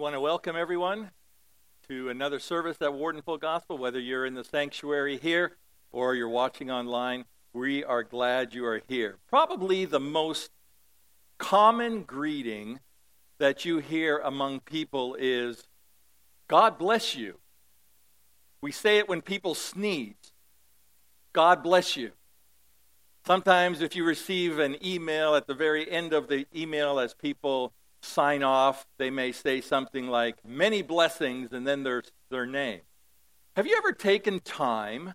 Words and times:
want 0.00 0.14
to 0.14 0.20
welcome 0.20 0.56
everyone 0.56 1.10
to 1.86 2.08
another 2.08 2.38
service 2.38 2.78
at 2.80 2.88
Wardenful 2.88 3.38
Gospel, 3.38 3.76
whether 3.76 4.00
you're 4.00 4.24
in 4.24 4.32
the 4.32 4.42
sanctuary 4.42 5.18
here 5.18 5.58
or 5.92 6.14
you're 6.14 6.26
watching 6.26 6.70
online. 6.70 7.26
We 7.52 7.84
are 7.84 8.02
glad 8.02 8.54
you 8.54 8.64
are 8.64 8.80
here. 8.88 9.18
Probably 9.28 9.84
the 9.84 10.00
most 10.00 10.52
common 11.36 12.04
greeting 12.04 12.80
that 13.38 13.66
you 13.66 13.80
hear 13.80 14.16
among 14.16 14.60
people 14.60 15.16
is 15.18 15.64
God 16.48 16.78
bless 16.78 17.14
you. 17.14 17.38
We 18.62 18.72
say 18.72 18.96
it 18.96 19.06
when 19.06 19.20
people 19.20 19.54
sneeze 19.54 20.14
God 21.34 21.62
bless 21.62 21.94
you. 21.94 22.12
Sometimes, 23.26 23.82
if 23.82 23.94
you 23.94 24.04
receive 24.04 24.58
an 24.60 24.82
email 24.82 25.34
at 25.34 25.46
the 25.46 25.54
very 25.54 25.90
end 25.90 26.14
of 26.14 26.28
the 26.28 26.46
email, 26.56 26.98
as 26.98 27.12
people 27.12 27.74
sign 28.02 28.42
off, 28.42 28.86
they 28.98 29.10
may 29.10 29.32
say 29.32 29.60
something 29.60 30.08
like, 30.08 30.36
many 30.44 30.82
blessings, 30.82 31.52
and 31.52 31.66
then 31.66 31.82
there's 31.82 32.10
their 32.30 32.46
name. 32.46 32.80
Have 33.56 33.66
you 33.66 33.76
ever 33.76 33.92
taken 33.92 34.40
time 34.40 35.14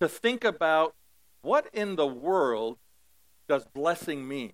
to 0.00 0.08
think 0.08 0.44
about 0.44 0.94
what 1.42 1.68
in 1.72 1.96
the 1.96 2.06
world 2.06 2.78
does 3.48 3.64
blessing 3.66 4.28
mean? 4.28 4.52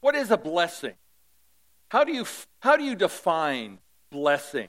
What 0.00 0.14
is 0.14 0.30
a 0.30 0.36
blessing? 0.36 0.94
How 1.88 2.04
do 2.04 2.12
you, 2.12 2.26
how 2.60 2.76
do 2.76 2.84
you 2.84 2.94
define 2.94 3.78
blessing? 4.10 4.68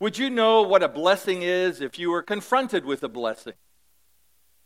Would 0.00 0.18
you 0.18 0.30
know 0.30 0.62
what 0.62 0.82
a 0.82 0.88
blessing 0.88 1.42
is 1.42 1.80
if 1.80 1.98
you 1.98 2.10
were 2.10 2.22
confronted 2.22 2.84
with 2.84 3.02
a 3.02 3.08
blessing? 3.08 3.54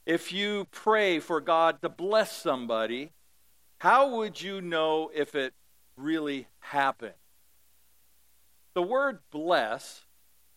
If 0.07 0.33
you 0.33 0.66
pray 0.71 1.19
for 1.19 1.41
God 1.41 1.83
to 1.83 1.88
bless 1.88 2.33
somebody, 2.33 3.10
how 3.79 4.16
would 4.16 4.41
you 4.41 4.60
know 4.60 5.10
if 5.15 5.35
it 5.35 5.52
really 5.97 6.47
happen. 6.61 7.13
The 8.75 8.83
word 8.83 9.21
bless 9.31 10.05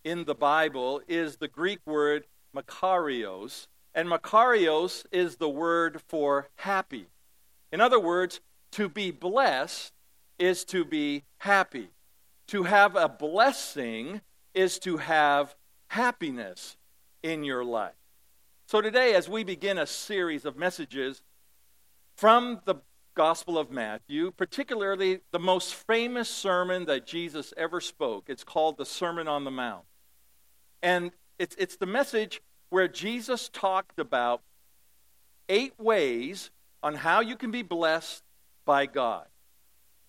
in 0.03 0.25
the 0.25 0.35
Bible 0.35 1.01
is 1.07 1.37
the 1.37 1.47
Greek 1.47 1.79
word 1.85 2.25
makarios, 2.55 3.67
and 3.93 4.07
makarios 4.09 5.05
is 5.11 5.37
the 5.37 5.49
word 5.49 6.01
for 6.07 6.49
happy. 6.55 7.07
In 7.71 7.81
other 7.81 7.99
words, 7.99 8.41
to 8.73 8.89
be 8.89 9.11
blessed 9.11 9.93
is 10.37 10.63
to 10.65 10.83
be 10.85 11.23
happy. 11.37 11.89
To 12.47 12.63
have 12.63 12.95
a 12.95 13.09
blessing 13.09 14.21
is 14.53 14.79
to 14.79 14.97
have 14.97 15.55
happiness 15.87 16.77
in 17.23 17.43
your 17.43 17.63
life. 17.63 17.93
So 18.67 18.81
today, 18.81 19.13
as 19.13 19.27
we 19.27 19.43
begin 19.43 19.77
a 19.77 19.87
series 19.87 20.45
of 20.45 20.57
messages 20.57 21.21
from 22.15 22.61
the 22.65 22.75
Gospel 23.19 23.57
of 23.57 23.69
Matthew, 23.69 24.31
particularly 24.31 25.19
the 25.33 25.39
most 25.39 25.73
famous 25.73 26.29
sermon 26.29 26.85
that 26.85 27.05
Jesus 27.05 27.53
ever 27.57 27.81
spoke. 27.81 28.29
It's 28.29 28.45
called 28.45 28.77
the 28.77 28.85
Sermon 28.85 29.27
on 29.27 29.43
the 29.43 29.51
Mount. 29.51 29.83
And 30.81 31.11
it's, 31.37 31.53
it's 31.59 31.75
the 31.75 31.85
message 31.85 32.41
where 32.69 32.87
Jesus 32.87 33.49
talked 33.49 33.99
about 33.99 34.41
eight 35.49 35.73
ways 35.77 36.49
on 36.81 36.95
how 36.95 37.19
you 37.19 37.35
can 37.35 37.51
be 37.51 37.61
blessed 37.61 38.23
by 38.63 38.85
God. 38.85 39.25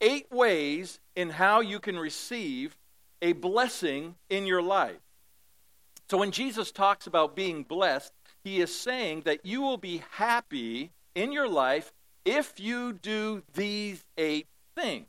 Eight 0.01 0.31
ways 0.31 1.01
in 1.17 1.31
how 1.31 1.63
you 1.63 1.81
can 1.81 1.99
receive 1.99 2.77
a 3.21 3.33
blessing 3.33 4.15
in 4.29 4.47
your 4.47 4.63
life. 4.63 5.03
So 6.09 6.17
when 6.17 6.31
Jesus 6.31 6.71
talks 6.71 7.09
about 7.09 7.35
being 7.35 7.65
blessed, 7.65 8.13
he 8.45 8.61
is 8.61 8.73
saying 8.73 9.23
that 9.23 9.45
you 9.45 9.63
will 9.63 9.79
be 9.79 10.05
happy 10.13 10.93
in 11.17 11.33
your 11.33 11.49
life 11.49 11.93
if 12.31 12.61
you 12.61 12.93
do 12.93 13.43
these 13.55 14.05
eight 14.17 14.47
things. 14.77 15.09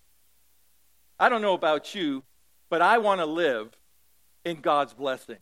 I 1.20 1.30
don't 1.30 1.44
know 1.44 1.54
about 1.54 1.94
you, 1.94 2.24
but 2.68 2.82
I 2.82 2.98
want 2.98 3.22
to 3.22 3.28
live 3.28 3.78
in 4.44 4.60
God's 4.60 4.96
blessing. 4.96 5.38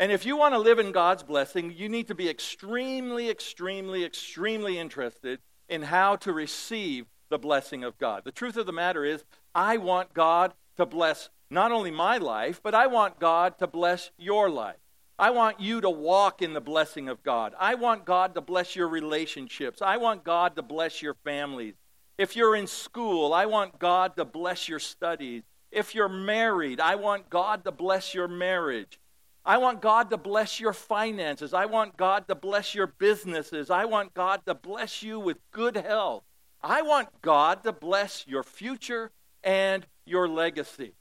And 0.00 0.10
if 0.10 0.26
you 0.26 0.36
want 0.36 0.54
to 0.54 0.58
live 0.58 0.80
in 0.80 0.90
God's 0.90 1.22
blessing, 1.22 1.72
you 1.76 1.88
need 1.88 2.08
to 2.08 2.14
be 2.16 2.28
extremely, 2.28 3.30
extremely, 3.30 4.04
extremely 4.04 4.78
interested 4.78 5.38
in 5.68 5.82
how 5.82 6.16
to 6.16 6.32
receive 6.32 7.06
the 7.28 7.38
blessing 7.38 7.84
of 7.84 7.96
God. 7.96 8.24
The 8.24 8.32
truth 8.32 8.56
of 8.56 8.66
the 8.66 8.72
matter 8.72 9.04
is, 9.04 9.24
I 9.54 9.76
want 9.76 10.12
God 10.12 10.54
to 10.76 10.86
bless 10.86 11.30
not 11.50 11.70
only 11.70 11.92
my 11.92 12.18
life, 12.18 12.60
but 12.60 12.74
I 12.74 12.88
want 12.88 13.20
God 13.20 13.58
to 13.60 13.68
bless 13.68 14.10
your 14.18 14.50
life. 14.50 14.79
I 15.20 15.28
want 15.28 15.60
you 15.60 15.82
to 15.82 15.90
walk 15.90 16.40
in 16.40 16.54
the 16.54 16.62
blessing 16.62 17.10
of 17.10 17.22
God. 17.22 17.52
I 17.60 17.74
want 17.74 18.06
God 18.06 18.34
to 18.36 18.40
bless 18.40 18.74
your 18.74 18.88
relationships. 18.88 19.82
I 19.82 19.98
want 19.98 20.24
God 20.24 20.56
to 20.56 20.62
bless 20.62 21.02
your 21.02 21.12
families. 21.12 21.74
If 22.16 22.36
you're 22.36 22.56
in 22.56 22.66
school, 22.66 23.34
I 23.34 23.44
want 23.44 23.78
God 23.78 24.16
to 24.16 24.24
bless 24.24 24.66
your 24.66 24.78
studies. 24.78 25.42
If 25.70 25.94
you're 25.94 26.08
married, 26.08 26.80
I 26.80 26.94
want 26.94 27.28
God 27.28 27.64
to 27.64 27.70
bless 27.70 28.14
your 28.14 28.28
marriage. 28.28 28.98
I 29.44 29.58
want 29.58 29.82
God 29.82 30.08
to 30.08 30.16
bless 30.16 30.58
your 30.58 30.72
finances. 30.72 31.52
I 31.52 31.66
want 31.66 31.98
God 31.98 32.26
to 32.28 32.34
bless 32.34 32.74
your 32.74 32.86
businesses. 32.86 33.68
I 33.68 33.84
want 33.84 34.14
God 34.14 34.40
to 34.46 34.54
bless 34.54 35.02
you 35.02 35.20
with 35.20 35.36
good 35.50 35.76
health. 35.76 36.24
I 36.62 36.80
want 36.80 37.08
God 37.20 37.62
to 37.64 37.72
bless 37.72 38.26
your 38.26 38.42
future 38.42 39.10
and 39.44 39.84
your 40.06 40.26
legacy. 40.28 40.94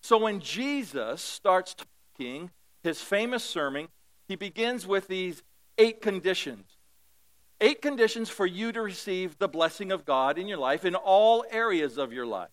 So 0.00 0.16
when 0.16 0.40
Jesus 0.40 1.20
starts 1.20 1.74
talking 1.74 2.50
his 2.88 3.02
famous 3.02 3.44
sermon, 3.44 3.88
he 4.26 4.34
begins 4.34 4.86
with 4.86 5.08
these 5.08 5.42
eight 5.76 6.00
conditions. 6.00 6.78
Eight 7.60 7.82
conditions 7.82 8.28
for 8.30 8.46
you 8.46 8.72
to 8.72 8.80
receive 8.80 9.38
the 9.38 9.48
blessing 9.48 9.92
of 9.92 10.04
God 10.04 10.38
in 10.38 10.48
your 10.48 10.58
life 10.58 10.84
in 10.84 10.94
all 10.94 11.44
areas 11.50 11.98
of 11.98 12.12
your 12.12 12.26
life. 12.26 12.50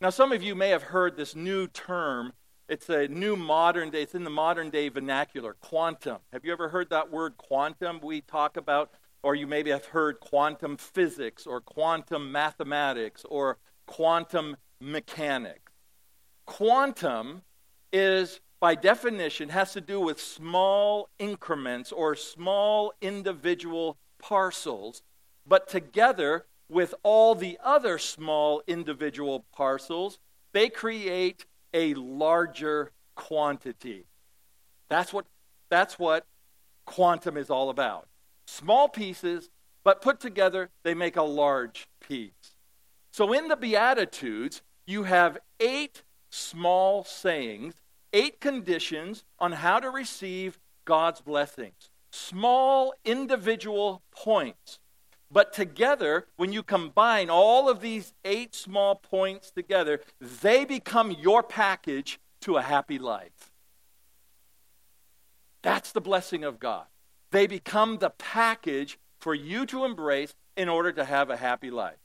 Now, 0.00 0.10
some 0.10 0.32
of 0.32 0.42
you 0.42 0.54
may 0.54 0.70
have 0.70 0.82
heard 0.82 1.16
this 1.16 1.36
new 1.36 1.68
term. 1.68 2.32
It's 2.68 2.88
a 2.88 3.06
new 3.06 3.36
modern 3.36 3.90
day, 3.90 4.02
it's 4.02 4.14
in 4.14 4.24
the 4.24 4.30
modern 4.30 4.70
day 4.70 4.88
vernacular, 4.88 5.54
quantum. 5.54 6.18
Have 6.32 6.44
you 6.44 6.52
ever 6.52 6.70
heard 6.70 6.90
that 6.90 7.10
word 7.10 7.36
quantum? 7.36 8.00
We 8.02 8.22
talk 8.22 8.56
about, 8.56 8.90
or 9.22 9.34
you 9.36 9.46
maybe 9.46 9.70
have 9.70 9.86
heard 9.86 10.18
quantum 10.18 10.76
physics 10.76 11.46
or 11.46 11.60
quantum 11.60 12.32
mathematics 12.32 13.24
or 13.28 13.58
quantum 13.86 14.56
mechanics. 14.80 15.72
Quantum 16.46 17.42
is 17.92 18.40
by 18.62 18.76
definition, 18.76 19.48
has 19.48 19.72
to 19.72 19.80
do 19.80 19.98
with 19.98 20.20
small 20.20 21.08
increments 21.18 21.90
or 21.90 22.14
small 22.14 22.92
individual 23.00 23.98
parcels, 24.20 25.02
but 25.44 25.66
together 25.66 26.46
with 26.68 26.94
all 27.02 27.34
the 27.34 27.58
other 27.64 27.98
small 27.98 28.62
individual 28.68 29.44
parcels, 29.52 30.20
they 30.52 30.68
create 30.68 31.44
a 31.74 31.92
larger 31.94 32.92
quantity. 33.16 34.06
That's 34.88 35.12
what, 35.12 35.26
that's 35.68 35.98
what 35.98 36.24
quantum 36.86 37.36
is 37.36 37.50
all 37.50 37.68
about. 37.68 38.06
Small 38.46 38.88
pieces, 38.88 39.50
but 39.82 40.00
put 40.00 40.20
together, 40.20 40.70
they 40.84 40.94
make 40.94 41.16
a 41.16 41.22
large 41.22 41.88
piece. 42.00 42.54
So 43.10 43.32
in 43.32 43.48
the 43.48 43.56
Beatitudes, 43.56 44.62
you 44.86 45.02
have 45.02 45.38
eight 45.58 46.04
small 46.30 47.02
sayings 47.02 47.74
eight 48.12 48.40
conditions 48.40 49.24
on 49.38 49.52
how 49.52 49.80
to 49.80 49.90
receive 49.90 50.58
God's 50.84 51.20
blessings. 51.20 51.90
Small 52.10 52.94
individual 53.04 54.02
points. 54.10 54.78
But 55.30 55.52
together, 55.52 56.26
when 56.36 56.52
you 56.52 56.62
combine 56.62 57.30
all 57.30 57.70
of 57.70 57.80
these 57.80 58.12
eight 58.24 58.54
small 58.54 58.96
points 58.96 59.50
together, 59.50 60.00
they 60.20 60.64
become 60.64 61.10
your 61.10 61.42
package 61.42 62.20
to 62.42 62.58
a 62.58 62.62
happy 62.62 62.98
life. 62.98 63.50
That's 65.62 65.92
the 65.92 66.00
blessing 66.00 66.44
of 66.44 66.60
God. 66.60 66.84
They 67.30 67.46
become 67.46 67.98
the 67.98 68.10
package 68.10 68.98
for 69.20 69.34
you 69.34 69.64
to 69.66 69.84
embrace 69.84 70.34
in 70.56 70.68
order 70.68 70.92
to 70.92 71.04
have 71.04 71.30
a 71.30 71.36
happy 71.36 71.70
life. 71.70 71.96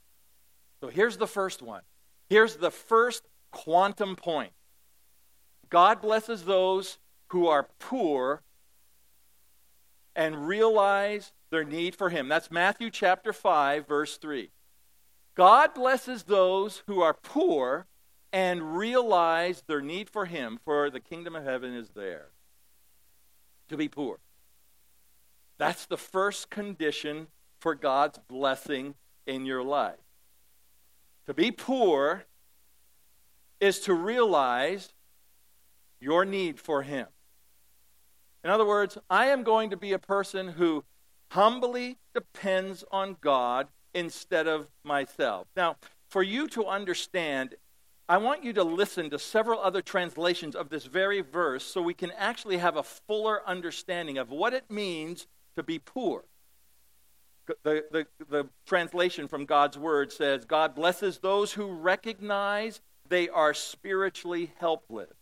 So 0.80 0.88
here's 0.88 1.18
the 1.18 1.26
first 1.26 1.60
one. 1.60 1.82
Here's 2.30 2.56
the 2.56 2.70
first 2.70 3.26
quantum 3.50 4.16
point 4.16 4.52
God 5.70 6.00
blesses 6.00 6.44
those 6.44 6.98
who 7.28 7.46
are 7.46 7.68
poor 7.78 8.42
and 10.16 10.48
realize 10.48 11.32
their 11.50 11.64
need 11.64 11.94
for 11.94 12.10
Him. 12.10 12.28
That's 12.28 12.50
Matthew 12.50 12.90
chapter 12.90 13.32
5, 13.32 13.86
verse 13.86 14.16
3. 14.16 14.50
God 15.34 15.74
blesses 15.74 16.24
those 16.24 16.82
who 16.86 17.00
are 17.00 17.14
poor 17.14 17.86
and 18.32 18.76
realize 18.76 19.62
their 19.66 19.80
need 19.80 20.10
for 20.10 20.26
Him, 20.26 20.58
for 20.64 20.90
the 20.90 21.00
kingdom 21.00 21.36
of 21.36 21.44
heaven 21.44 21.74
is 21.74 21.90
there. 21.90 22.28
To 23.68 23.76
be 23.76 23.88
poor. 23.88 24.18
That's 25.58 25.86
the 25.86 25.96
first 25.96 26.50
condition 26.50 27.28
for 27.60 27.74
God's 27.74 28.18
blessing 28.28 28.94
in 29.26 29.46
your 29.46 29.62
life. 29.62 29.96
To 31.26 31.34
be 31.34 31.50
poor 31.50 32.24
is 33.60 33.80
to 33.80 33.92
realize 33.92 34.92
your 36.00 36.24
need 36.24 36.58
for 36.58 36.82
Him. 36.82 37.06
In 38.44 38.50
other 38.50 38.66
words, 38.66 38.98
I 39.10 39.26
am 39.26 39.42
going 39.42 39.70
to 39.70 39.76
be 39.76 39.92
a 39.92 39.98
person 39.98 40.48
who 40.48 40.84
humbly 41.30 41.98
depends 42.14 42.84
on 42.90 43.16
God 43.20 43.68
instead 43.94 44.46
of 44.46 44.68
myself. 44.84 45.46
Now, 45.56 45.76
for 46.08 46.22
you 46.22 46.46
to 46.48 46.66
understand 46.66 47.56
I 48.10 48.16
want 48.16 48.42
you 48.42 48.54
to 48.54 48.64
listen 48.64 49.10
to 49.10 49.18
several 49.18 49.60
other 49.60 49.82
translations 49.82 50.56
of 50.56 50.70
this 50.70 50.86
very 50.86 51.20
verse 51.20 51.62
so 51.62 51.82
we 51.82 51.92
can 51.92 52.10
actually 52.12 52.56
have 52.56 52.76
a 52.76 52.82
fuller 52.82 53.46
understanding 53.46 54.16
of 54.16 54.30
what 54.30 54.54
it 54.54 54.70
means 54.70 55.26
to 55.56 55.62
be 55.62 55.78
poor. 55.78 56.24
The, 57.64 57.84
the, 57.90 58.06
the 58.30 58.48
translation 58.66 59.28
from 59.28 59.44
God's 59.44 59.76
word 59.76 60.10
says, 60.10 60.46
God 60.46 60.74
blesses 60.74 61.18
those 61.18 61.52
who 61.52 61.70
recognize 61.70 62.80
they 63.06 63.28
are 63.28 63.52
spiritually 63.52 64.52
helpless. 64.58 65.12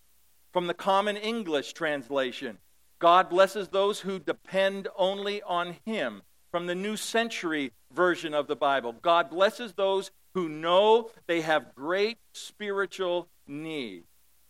From 0.57 0.69
the 0.69 0.73
Common 0.73 1.19
English 1.19 1.75
translation, 1.75 2.57
God 2.99 3.29
blesses 3.29 3.69
those 3.69 4.01
who 4.01 4.19
depend 4.19 4.89
only 4.97 5.43
on 5.43 5.77
Him. 5.85 6.23
From 6.51 6.65
the 6.67 6.75
New 6.75 6.97
Century 6.97 7.73
version 7.93 8.33
of 8.33 8.47
the 8.47 8.57
Bible, 8.57 8.95
God 8.95 9.29
blesses 9.29 9.75
those 9.75 10.13
who 10.33 10.49
know 10.49 11.11
they 11.27 11.43
have 11.43 11.75
great 11.75 12.17
spiritual 12.33 13.29
need. 13.47 14.05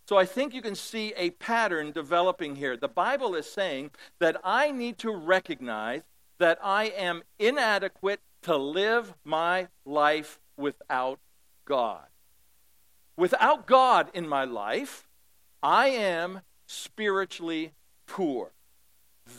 So 0.07 0.17
I 0.17 0.27
think 0.27 0.55
you 0.55 0.63
can 0.63 0.77
see 0.77 1.13
a 1.17 1.31
pattern 1.31 1.91
developing 1.91 2.55
here. 2.55 2.77
The 2.77 2.87
Bible 2.87 3.35
is 3.35 3.51
saying 3.51 3.91
that 4.21 4.37
I 4.45 4.71
need 4.71 4.99
to 4.99 5.11
recognize 5.11 6.03
that 6.39 6.61
I 6.63 6.85
am 6.85 7.25
inadequate 7.41 8.21
to 8.43 8.57
live 8.57 9.13
my 9.25 9.67
life 9.85 10.39
without 10.57 11.19
God. 11.65 12.07
Without 13.17 13.67
God 13.67 14.09
in 14.15 14.29
my 14.29 14.45
life, 14.45 15.06
I 15.67 15.89
am 15.89 16.43
spiritually 16.69 17.73
poor. 18.07 18.53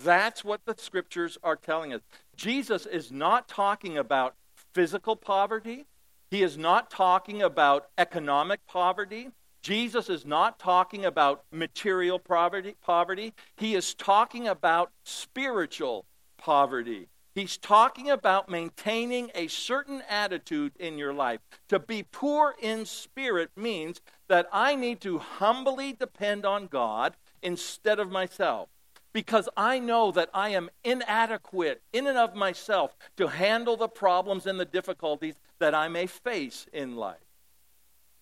That's 0.04 0.44
what 0.44 0.60
the 0.66 0.76
scriptures 0.78 1.38
are 1.42 1.56
telling 1.56 1.94
us. 1.94 2.02
Jesus 2.36 2.86
is 2.86 3.14
not 3.14 3.48
talking 3.48 3.98
about 3.98 4.36
physical 4.74 5.16
poverty. 5.16 5.86
He 6.30 6.44
is 6.44 6.58
not 6.58 6.92
talking 6.92 7.42
about 7.42 7.88
economic 7.98 8.60
poverty. 8.68 9.30
Jesus 9.62 10.10
is 10.10 10.26
not 10.26 10.60
talking 10.60 11.06
about 11.06 11.46
material 11.50 12.20
poverty, 12.20 12.76
poverty. 12.82 13.34
He 13.56 13.74
is 13.74 13.94
talking 13.94 14.50
about 14.50 14.92
spiritual 15.06 16.08
poverty. 16.38 17.08
He's 17.38 17.56
talking 17.56 18.10
about 18.10 18.50
maintaining 18.50 19.30
a 19.36 19.46
certain 19.48 20.02
attitude 20.10 20.72
in 20.80 20.98
your 20.98 21.14
life. 21.14 21.40
To 21.70 21.78
be 21.78 22.02
poor 22.02 22.56
in 22.60 22.88
spirit 22.88 23.52
means 23.56 24.02
that 24.28 24.50
I 24.52 24.76
need 24.76 25.02
to 25.02 25.20
humbly 25.20 25.94
depend 25.94 26.48
on 26.48 26.66
God 26.66 27.16
instead 27.44 28.00
of 28.00 28.10
myself 28.10 28.70
because 29.14 29.48
I 29.56 29.78
know 29.78 30.10
that 30.14 30.32
I 30.34 30.50
am 30.50 30.72
inadequate 30.84 31.84
in 31.94 32.08
and 32.08 32.18
of 32.18 32.34
myself 32.34 32.98
to 33.18 33.28
handle 33.28 33.78
the 33.78 33.88
problems 33.88 34.48
and 34.48 34.60
the 34.60 34.66
difficulties 34.66 35.36
that 35.60 35.76
I 35.76 35.90
may 35.90 36.08
face 36.08 36.66
in 36.74 36.96
life. 36.96 37.18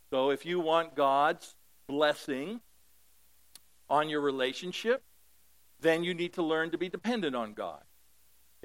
So 0.09 0.29
if 0.29 0.45
you 0.45 0.59
want 0.59 0.94
God's 0.94 1.56
blessing 1.88 2.59
on 3.89 4.09
your 4.09 4.19
relationship, 4.19 5.03
then 5.79 6.03
you 6.03 6.13
need 6.13 6.33
to 6.33 6.44
learn 6.44 6.71
to 6.71 6.77
be 6.77 6.89
dependent 6.89 7.33
on 7.33 7.53
God. 7.53 7.84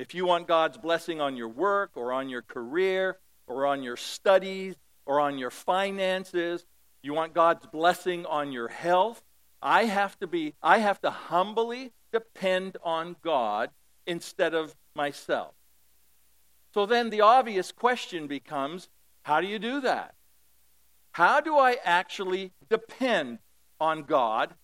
If 0.01 0.15
you 0.15 0.25
want 0.25 0.49
God's 0.49 0.79
blessing 0.79 1.21
on 1.21 1.37
your 1.37 1.51
work 1.51 1.91
or 1.95 2.11
on 2.11 2.31
your 2.31 2.41
career 2.41 3.19
or 3.47 3.67
on 3.67 3.83
your 3.83 3.99
studies 3.99 4.77
or 5.05 5.21
on 5.21 5.37
your 5.37 5.51
finances, 5.51 6.65
you 7.03 7.13
want 7.13 7.35
God's 7.35 7.67
blessing 7.67 8.25
on 8.25 8.51
your 8.51 8.69
health, 8.69 9.23
I 9.61 9.85
have 9.85 10.19
to 10.21 10.27
be 10.27 10.55
I 10.63 10.79
have 10.79 11.03
to 11.03 11.11
humbly 11.11 11.93
depend 12.15 12.79
on 12.83 13.17
God 13.23 13.73
instead 14.07 14.55
of 14.55 14.75
myself. 14.95 15.53
So 16.73 16.87
then 16.87 17.11
the 17.11 17.21
obvious 17.21 17.71
question 17.71 18.27
becomes 18.27 18.89
how 19.25 19.43
do 19.43 19.47
you 19.47 19.59
do 19.59 19.83
that? 19.83 20.15
How 21.13 21.43
do 21.43 21.59
I 21.59 21.77
actually 21.85 22.53
depend 22.71 23.41
on 23.79 24.05
God 24.05 24.55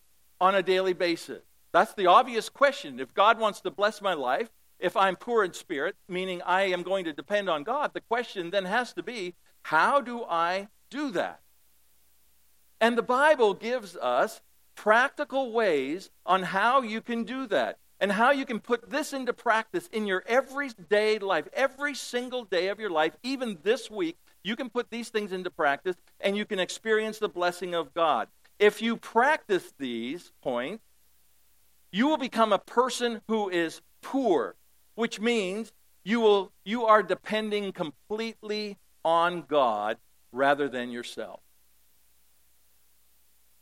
on 0.40 0.54
a 0.54 0.62
daily 0.62 0.94
basis? 0.94 1.42
That's 1.74 1.92
the 1.92 2.06
obvious 2.06 2.48
question. 2.48 3.00
If 3.00 3.12
God 3.12 3.38
wants 3.38 3.60
to 3.60 3.70
bless 3.70 4.00
my 4.00 4.14
life, 4.14 4.48
if 4.78 4.96
I'm 4.96 5.16
poor 5.16 5.44
in 5.44 5.52
spirit, 5.52 5.96
meaning 6.08 6.42
I 6.42 6.62
am 6.64 6.82
going 6.82 7.04
to 7.04 7.12
depend 7.12 7.48
on 7.48 7.64
God, 7.64 7.92
the 7.94 8.00
question 8.00 8.50
then 8.50 8.64
has 8.64 8.92
to 8.94 9.02
be 9.02 9.34
how 9.62 10.00
do 10.00 10.24
I 10.24 10.68
do 10.90 11.10
that? 11.12 11.40
And 12.80 12.96
the 12.96 13.02
Bible 13.02 13.54
gives 13.54 13.96
us 13.96 14.42
practical 14.74 15.52
ways 15.52 16.10
on 16.24 16.44
how 16.44 16.82
you 16.82 17.00
can 17.00 17.24
do 17.24 17.46
that 17.48 17.78
and 17.98 18.12
how 18.12 18.30
you 18.30 18.44
can 18.44 18.60
put 18.60 18.90
this 18.90 19.12
into 19.12 19.32
practice 19.32 19.88
in 19.92 20.06
your 20.06 20.22
everyday 20.26 21.18
life, 21.18 21.48
every 21.52 21.94
single 21.94 22.44
day 22.44 22.68
of 22.68 22.78
your 22.78 22.90
life, 22.90 23.16
even 23.22 23.58
this 23.62 23.90
week. 23.90 24.18
You 24.44 24.54
can 24.54 24.70
put 24.70 24.90
these 24.90 25.08
things 25.08 25.32
into 25.32 25.50
practice 25.50 25.96
and 26.20 26.36
you 26.36 26.44
can 26.44 26.58
experience 26.58 27.18
the 27.18 27.28
blessing 27.28 27.74
of 27.74 27.94
God. 27.94 28.28
If 28.58 28.80
you 28.80 28.96
practice 28.96 29.72
these 29.78 30.32
points, 30.42 30.84
you 31.90 32.06
will 32.06 32.18
become 32.18 32.52
a 32.52 32.58
person 32.58 33.22
who 33.28 33.48
is 33.48 33.80
poor, 34.02 34.54
which 34.96 35.20
means 35.20 35.72
you 36.04 36.20
will 36.20 36.52
you 36.64 36.84
are 36.84 37.02
depending 37.02 37.72
completely 37.72 38.76
on 39.04 39.42
God 39.42 39.98
rather 40.32 40.68
than 40.68 40.90
yourself. 40.90 41.40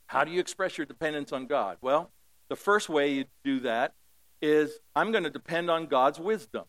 How 0.06 0.24
do 0.24 0.30
you 0.30 0.40
express 0.40 0.78
your 0.78 0.86
dependence 0.86 1.32
on 1.32 1.46
God? 1.46 1.76
Well, 1.82 2.10
the 2.48 2.56
first 2.56 2.88
way 2.88 3.12
you 3.12 3.24
do 3.44 3.60
that 3.60 3.92
is 4.40 4.78
I'm 4.96 5.12
going 5.12 5.24
to 5.24 5.30
depend 5.30 5.70
on 5.70 5.86
God's 5.86 6.18
wisdom. 6.18 6.64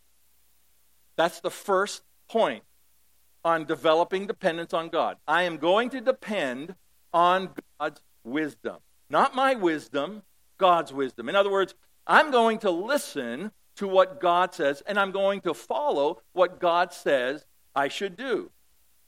That's 1.15 1.39
the 1.39 1.51
first 1.51 2.03
point 2.27 2.63
on 3.43 3.65
developing 3.65 4.27
dependence 4.27 4.73
on 4.73 4.89
God. 4.89 5.17
I 5.27 5.43
am 5.43 5.57
going 5.57 5.89
to 5.91 6.01
depend 6.01 6.75
on 7.13 7.51
God's 7.79 8.01
wisdom. 8.23 8.77
Not 9.09 9.35
my 9.35 9.53
wisdom, 9.53 10.23
God's 10.57 10.91
wisdom. 10.91 11.29
In 11.29 11.35
other 11.35 11.51
words, 11.51 11.75
I'm 12.07 12.31
going 12.31 12.59
to 12.59 12.71
listen 12.71 13.51
to 13.75 13.87
what 13.87 14.19
God 14.19 14.53
says 14.53 14.81
and 14.87 14.99
I'm 14.99 15.11
going 15.11 15.41
to 15.41 15.53
follow 15.53 16.21
what 16.33 16.59
God 16.59 16.93
says 16.93 17.45
I 17.75 17.87
should 17.87 18.15
do. 18.15 18.51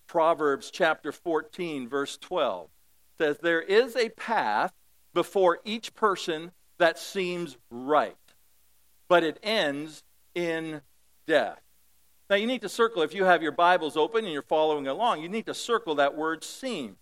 Proverbs 0.07 0.71
chapter 0.71 1.11
14, 1.11 1.87
verse 1.87 2.17
12 2.17 2.69
says, 3.17 3.37
There 3.39 3.61
is 3.61 3.95
a 3.95 4.09
path 4.09 4.73
before 5.13 5.59
each 5.65 5.93
person 5.95 6.51
that 6.77 6.97
seems 6.97 7.57
right, 7.69 8.15
but 9.07 9.23
it 9.23 9.39
ends 9.43 10.03
in 10.35 10.81
death. 11.25 11.61
Now, 12.29 12.35
you 12.35 12.47
need 12.47 12.61
to 12.61 12.69
circle, 12.69 13.01
if 13.01 13.13
you 13.13 13.23
have 13.23 13.41
your 13.41 13.53
Bibles 13.53 13.95
open 13.95 14.25
and 14.25 14.33
you're 14.33 14.41
following 14.41 14.87
along, 14.87 15.21
you 15.21 15.29
need 15.29 15.45
to 15.45 15.53
circle 15.53 15.95
that 15.95 16.17
word 16.17 16.43
seem. 16.43 16.97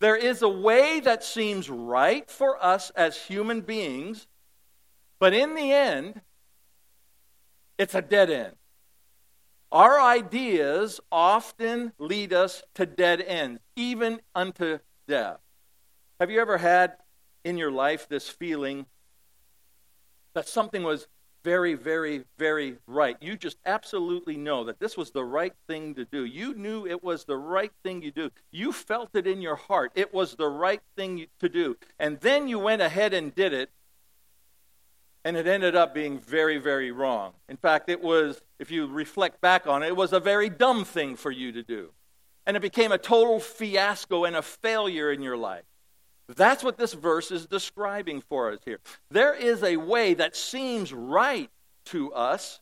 There 0.00 0.16
is 0.16 0.42
a 0.42 0.48
way 0.48 0.98
that 1.00 1.22
seems 1.22 1.70
right 1.70 2.28
for 2.28 2.62
us 2.64 2.90
as 2.90 3.16
human 3.16 3.60
beings, 3.60 4.26
but 5.20 5.32
in 5.32 5.54
the 5.54 5.72
end, 5.72 6.20
it's 7.78 7.94
a 7.94 8.02
dead 8.02 8.30
end. 8.30 8.54
Our 9.72 10.00
ideas 10.00 11.00
often 11.12 11.92
lead 11.98 12.32
us 12.32 12.62
to 12.74 12.86
dead 12.86 13.20
ends, 13.20 13.60
even 13.76 14.20
unto 14.34 14.80
death. 15.06 15.38
Have 16.18 16.30
you 16.30 16.40
ever 16.40 16.58
had 16.58 16.94
in 17.44 17.56
your 17.56 17.70
life 17.70 18.08
this 18.08 18.28
feeling 18.28 18.86
that 20.34 20.48
something 20.48 20.82
was 20.82 21.06
very, 21.42 21.74
very, 21.74 22.24
very 22.36 22.78
right? 22.86 23.16
You 23.20 23.36
just 23.36 23.56
absolutely 23.64 24.36
know 24.36 24.64
that 24.64 24.80
this 24.80 24.96
was 24.96 25.12
the 25.12 25.24
right 25.24 25.54
thing 25.68 25.94
to 25.94 26.04
do. 26.04 26.24
You 26.24 26.54
knew 26.54 26.86
it 26.86 27.02
was 27.02 27.24
the 27.24 27.38
right 27.38 27.72
thing 27.82 28.02
you 28.02 28.10
do. 28.10 28.30
You 28.50 28.72
felt 28.72 29.10
it 29.14 29.26
in 29.26 29.40
your 29.40 29.56
heart. 29.56 29.92
It 29.94 30.12
was 30.12 30.34
the 30.34 30.48
right 30.48 30.82
thing 30.96 31.26
to 31.38 31.48
do. 31.48 31.76
And 31.98 32.20
then 32.20 32.48
you 32.48 32.58
went 32.58 32.82
ahead 32.82 33.14
and 33.14 33.34
did 33.34 33.52
it, 33.52 33.70
and 35.24 35.36
it 35.36 35.46
ended 35.46 35.76
up 35.76 35.94
being 35.94 36.18
very, 36.18 36.58
very 36.58 36.90
wrong. 36.90 37.32
In 37.48 37.56
fact, 37.56 37.88
it 37.88 38.02
was, 38.02 38.40
if 38.58 38.70
you 38.70 38.86
reflect 38.86 39.40
back 39.40 39.66
on 39.66 39.82
it, 39.82 39.88
it 39.88 39.96
was 39.96 40.12
a 40.12 40.20
very 40.20 40.48
dumb 40.48 40.84
thing 40.84 41.16
for 41.16 41.30
you 41.30 41.52
to 41.52 41.62
do. 41.62 41.92
And 42.46 42.56
it 42.56 42.60
became 42.60 42.90
a 42.90 42.98
total 42.98 43.38
fiasco 43.38 44.24
and 44.24 44.34
a 44.34 44.42
failure 44.42 45.12
in 45.12 45.22
your 45.22 45.36
life. 45.36 45.64
That's 46.36 46.64
what 46.64 46.78
this 46.78 46.94
verse 46.94 47.30
is 47.30 47.46
describing 47.46 48.20
for 48.20 48.52
us 48.52 48.60
here. 48.64 48.78
There 49.10 49.34
is 49.34 49.62
a 49.62 49.76
way 49.76 50.14
that 50.14 50.36
seems 50.36 50.92
right 50.92 51.50
to 51.86 52.12
us, 52.12 52.60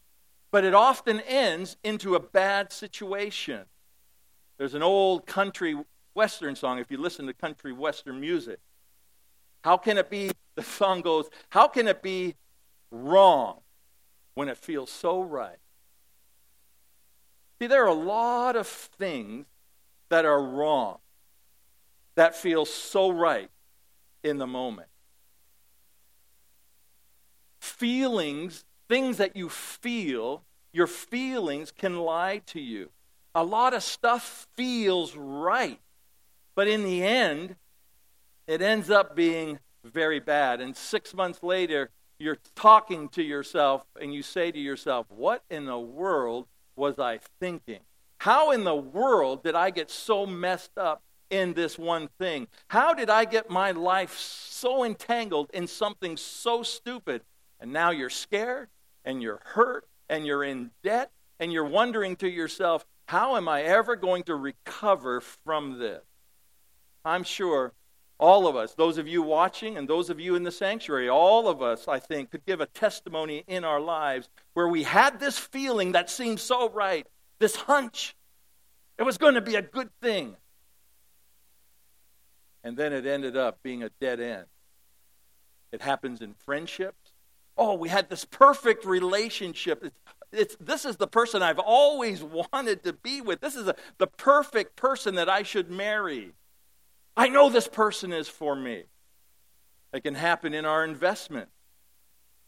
but 0.50 0.64
it 0.64 0.74
often 0.74 1.20
ends 1.20 1.76
into 1.84 2.14
a 2.14 2.20
bad 2.20 2.72
situation. 2.72 3.66
There's 4.56 4.74
an 4.74 4.82
old 4.82 5.26
country 5.26 5.76
western 6.14 6.56
song, 6.56 6.78
if 6.78 6.90
you 6.90 6.98
listen 6.98 7.26
to 7.26 7.34
country 7.34 7.72
western 7.72 8.18
music. 8.20 8.58
How 9.62 9.76
can 9.76 9.98
it 9.98 10.10
be, 10.10 10.30
the 10.56 10.62
song 10.62 11.02
goes, 11.02 11.28
how 11.50 11.68
can 11.68 11.86
it 11.86 12.02
be 12.02 12.34
wrong 12.90 13.60
when 14.34 14.48
it 14.48 14.56
feels 14.56 14.90
so 14.90 15.20
right. 15.20 15.58
See, 17.58 17.66
there 17.66 17.84
are 17.84 17.88
a 17.88 17.92
lot 17.92 18.54
of 18.56 18.66
things 18.66 19.46
that 20.10 20.24
are 20.24 20.42
wrong 20.42 20.98
that 22.14 22.36
feel 22.36 22.64
so 22.64 23.10
right 23.10 23.50
in 24.22 24.38
the 24.38 24.46
moment. 24.46 24.88
Feelings, 27.60 28.64
things 28.88 29.16
that 29.18 29.36
you 29.36 29.48
feel, 29.48 30.44
your 30.72 30.86
feelings 30.86 31.72
can 31.72 31.98
lie 31.98 32.38
to 32.46 32.60
you. 32.60 32.90
A 33.34 33.44
lot 33.44 33.74
of 33.74 33.82
stuff 33.82 34.48
feels 34.56 35.14
right, 35.14 35.80
But 36.54 36.66
in 36.66 36.82
the 36.82 37.04
end, 37.04 37.54
it 38.48 38.60
ends 38.60 38.90
up 38.90 39.14
being 39.14 39.60
very 39.84 40.18
bad. 40.18 40.60
And 40.60 40.76
six 40.76 41.14
months 41.14 41.42
later, 41.42 41.90
you're 42.18 42.38
talking 42.54 43.08
to 43.10 43.22
yourself 43.22 43.84
and 44.00 44.12
you 44.12 44.22
say 44.22 44.50
to 44.50 44.58
yourself, 44.58 45.06
What 45.08 45.44
in 45.50 45.66
the 45.66 45.78
world 45.78 46.46
was 46.76 46.98
I 46.98 47.20
thinking? 47.40 47.80
How 48.18 48.50
in 48.50 48.64
the 48.64 48.74
world 48.74 49.44
did 49.44 49.54
I 49.54 49.70
get 49.70 49.90
so 49.90 50.26
messed 50.26 50.76
up 50.76 51.02
in 51.30 51.54
this 51.54 51.78
one 51.78 52.08
thing? 52.18 52.48
How 52.68 52.94
did 52.94 53.10
I 53.10 53.24
get 53.24 53.50
my 53.50 53.70
life 53.70 54.16
so 54.16 54.84
entangled 54.84 55.50
in 55.54 55.66
something 55.66 56.16
so 56.16 56.62
stupid? 56.62 57.22
And 57.60 57.72
now 57.72 57.90
you're 57.90 58.10
scared 58.10 58.68
and 59.04 59.22
you're 59.22 59.40
hurt 59.44 59.86
and 60.08 60.26
you're 60.26 60.44
in 60.44 60.70
debt 60.82 61.12
and 61.38 61.52
you're 61.52 61.64
wondering 61.64 62.16
to 62.16 62.28
yourself, 62.28 62.84
how 63.06 63.36
am 63.36 63.48
I 63.48 63.62
ever 63.62 63.96
going 63.96 64.24
to 64.24 64.34
recover 64.34 65.20
from 65.20 65.78
this? 65.78 66.02
I'm 67.04 67.22
sure 67.22 67.72
all 68.18 68.48
of 68.48 68.56
us, 68.56 68.74
those 68.74 68.98
of 68.98 69.06
you 69.06 69.22
watching 69.22 69.76
and 69.76 69.88
those 69.88 70.10
of 70.10 70.18
you 70.18 70.34
in 70.34 70.42
the 70.42 70.50
sanctuary, 70.50 71.08
all 71.08 71.48
of 71.48 71.62
us, 71.62 71.86
I 71.86 72.00
think, 72.00 72.30
could 72.30 72.44
give 72.44 72.60
a 72.60 72.66
testimony 72.66 73.44
in 73.46 73.64
our 73.64 73.80
lives 73.80 74.28
where 74.54 74.68
we 74.68 74.82
had 74.82 75.20
this 75.20 75.38
feeling 75.38 75.92
that 75.92 76.10
seemed 76.10 76.40
so 76.40 76.68
right, 76.70 77.06
this 77.38 77.54
hunch. 77.54 78.16
It 78.98 79.04
was 79.04 79.18
going 79.18 79.34
to 79.34 79.40
be 79.40 79.54
a 79.54 79.62
good 79.62 79.90
thing. 80.02 80.36
And 82.64 82.76
then 82.76 82.92
it 82.92 83.06
ended 83.06 83.36
up 83.36 83.62
being 83.62 83.84
a 83.84 83.90
dead 84.00 84.20
end. 84.20 84.46
It 85.70 85.82
happens 85.82 86.20
in 86.20 86.34
friendships. 86.34 87.12
Oh, 87.56 87.74
we 87.74 87.88
had 87.88 88.10
this 88.10 88.24
perfect 88.24 88.84
relationship. 88.84 89.84
It's, 89.84 89.98
it's, 90.32 90.56
this 90.60 90.84
is 90.84 90.96
the 90.96 91.06
person 91.06 91.42
I've 91.42 91.58
always 91.58 92.22
wanted 92.22 92.82
to 92.84 92.92
be 92.92 93.20
with. 93.20 93.40
This 93.40 93.54
is 93.54 93.68
a, 93.68 93.76
the 93.98 94.06
perfect 94.08 94.76
person 94.76 95.14
that 95.14 95.28
I 95.28 95.44
should 95.44 95.70
marry. 95.70 96.32
I 97.18 97.26
know 97.28 97.50
this 97.50 97.66
person 97.66 98.12
is 98.12 98.28
for 98.28 98.54
me. 98.54 98.84
It 99.92 100.04
can 100.04 100.14
happen 100.14 100.54
in 100.54 100.64
our 100.64 100.84
investment. 100.84 101.48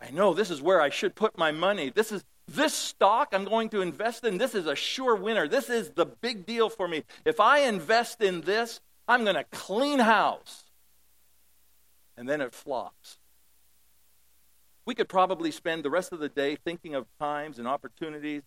I 0.00 0.12
know 0.12 0.32
this 0.32 0.48
is 0.48 0.62
where 0.62 0.80
I 0.80 0.90
should 0.90 1.16
put 1.16 1.36
my 1.36 1.50
money. 1.50 1.90
This 1.90 2.12
is 2.12 2.24
this 2.46 2.72
stock 2.72 3.30
I'm 3.32 3.44
going 3.44 3.68
to 3.70 3.80
invest 3.80 4.24
in. 4.24 4.38
This 4.38 4.54
is 4.54 4.66
a 4.66 4.76
sure 4.76 5.16
winner. 5.16 5.48
This 5.48 5.68
is 5.68 5.90
the 5.90 6.06
big 6.06 6.46
deal 6.46 6.68
for 6.68 6.86
me. 6.86 7.02
If 7.24 7.40
I 7.40 7.60
invest 7.60 8.22
in 8.22 8.42
this, 8.42 8.80
I'm 9.08 9.24
going 9.24 9.34
to 9.34 9.44
clean 9.50 9.98
house. 9.98 10.64
And 12.16 12.28
then 12.28 12.40
it 12.40 12.54
flops. 12.54 13.18
We 14.86 14.94
could 14.94 15.08
probably 15.08 15.50
spend 15.50 15.84
the 15.84 15.90
rest 15.90 16.12
of 16.12 16.20
the 16.20 16.28
day 16.28 16.54
thinking 16.54 16.94
of 16.94 17.06
times 17.18 17.58
and 17.58 17.66
opportunities, 17.66 18.42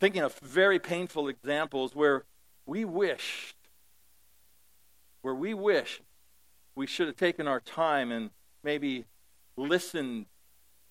thinking 0.00 0.22
of 0.22 0.34
very 0.40 0.80
painful 0.80 1.28
examples 1.28 1.94
where 1.94 2.24
we 2.66 2.84
wished 2.84 3.53
where 5.24 5.34
we 5.34 5.54
wish 5.54 6.02
we 6.74 6.86
should 6.86 7.06
have 7.06 7.16
taken 7.16 7.48
our 7.48 7.60
time 7.60 8.12
and 8.12 8.28
maybe 8.62 9.06
listened 9.56 10.26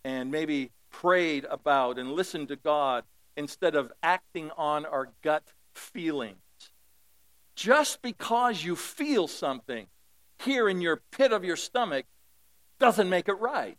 and 0.03 0.31
maybe 0.31 0.71
prayed 0.89 1.45
about 1.51 1.99
and 1.99 2.13
listened 2.13 2.47
to 2.47 2.55
God 2.55 3.03
instead 3.37 3.75
of 3.75 3.91
acting 4.01 4.49
on 4.57 4.87
our 4.87 5.09
gut 5.21 5.43
feelings. 5.75 6.37
Just 7.55 8.01
because 8.01 8.63
you 8.63 8.75
feel 8.75 9.27
something 9.27 9.85
here 10.39 10.67
in 10.67 10.81
your 10.81 11.03
pit 11.11 11.31
of 11.31 11.43
your 11.43 11.55
stomach 11.55 12.07
doesn't 12.79 13.09
make 13.09 13.29
it 13.29 13.33
right. 13.33 13.77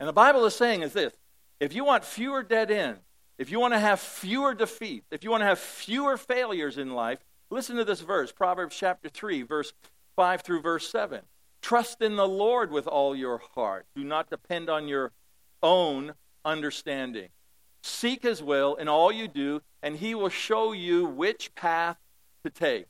And 0.00 0.08
the 0.08 0.12
Bible 0.12 0.44
is 0.46 0.56
saying 0.56 0.82
is 0.82 0.92
this 0.92 1.12
if 1.60 1.72
you 1.76 1.84
want 1.84 2.04
fewer 2.04 2.42
dead 2.42 2.72
ends, 2.72 2.98
if 3.38 3.52
you 3.52 3.60
want 3.60 3.74
to 3.74 3.78
have 3.78 4.00
fewer 4.00 4.52
defeats, 4.52 5.06
if 5.12 5.22
you 5.22 5.30
want 5.30 5.42
to 5.42 5.46
have 5.46 5.60
fewer 5.60 6.16
failures 6.16 6.76
in 6.76 6.90
life, 6.90 7.20
Listen 7.50 7.76
to 7.76 7.84
this 7.84 8.00
verse, 8.00 8.32
Proverbs 8.32 8.76
chapter 8.76 9.08
3, 9.08 9.42
verse 9.42 9.72
5 10.16 10.42
through 10.42 10.62
verse 10.62 10.88
7. 10.90 11.22
Trust 11.62 12.02
in 12.02 12.16
the 12.16 12.28
Lord 12.28 12.70
with 12.70 12.86
all 12.86 13.14
your 13.14 13.40
heart. 13.54 13.86
Do 13.94 14.04
not 14.04 14.30
depend 14.30 14.68
on 14.68 14.88
your 14.88 15.12
own 15.62 16.14
understanding. 16.44 17.28
Seek 17.82 18.22
his 18.24 18.42
will 18.42 18.74
in 18.74 18.88
all 18.88 19.12
you 19.12 19.28
do, 19.28 19.62
and 19.82 19.96
he 19.96 20.14
will 20.14 20.28
show 20.28 20.72
you 20.72 21.06
which 21.06 21.54
path 21.54 21.98
to 22.44 22.50
take. 22.50 22.86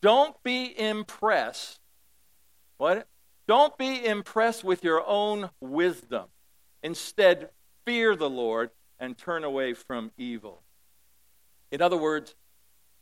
Don't 0.00 0.42
be 0.42 0.78
impressed. 0.78 1.80
What? 2.78 3.06
Don't 3.46 3.76
be 3.76 4.04
impressed 4.04 4.64
with 4.64 4.82
your 4.82 5.06
own 5.06 5.50
wisdom. 5.60 6.26
Instead, 6.82 7.50
fear 7.84 8.16
the 8.16 8.30
Lord 8.30 8.70
and 8.98 9.16
turn 9.16 9.44
away 9.44 9.74
from 9.74 10.10
evil. 10.16 10.62
In 11.70 11.82
other 11.82 11.96
words, 11.96 12.34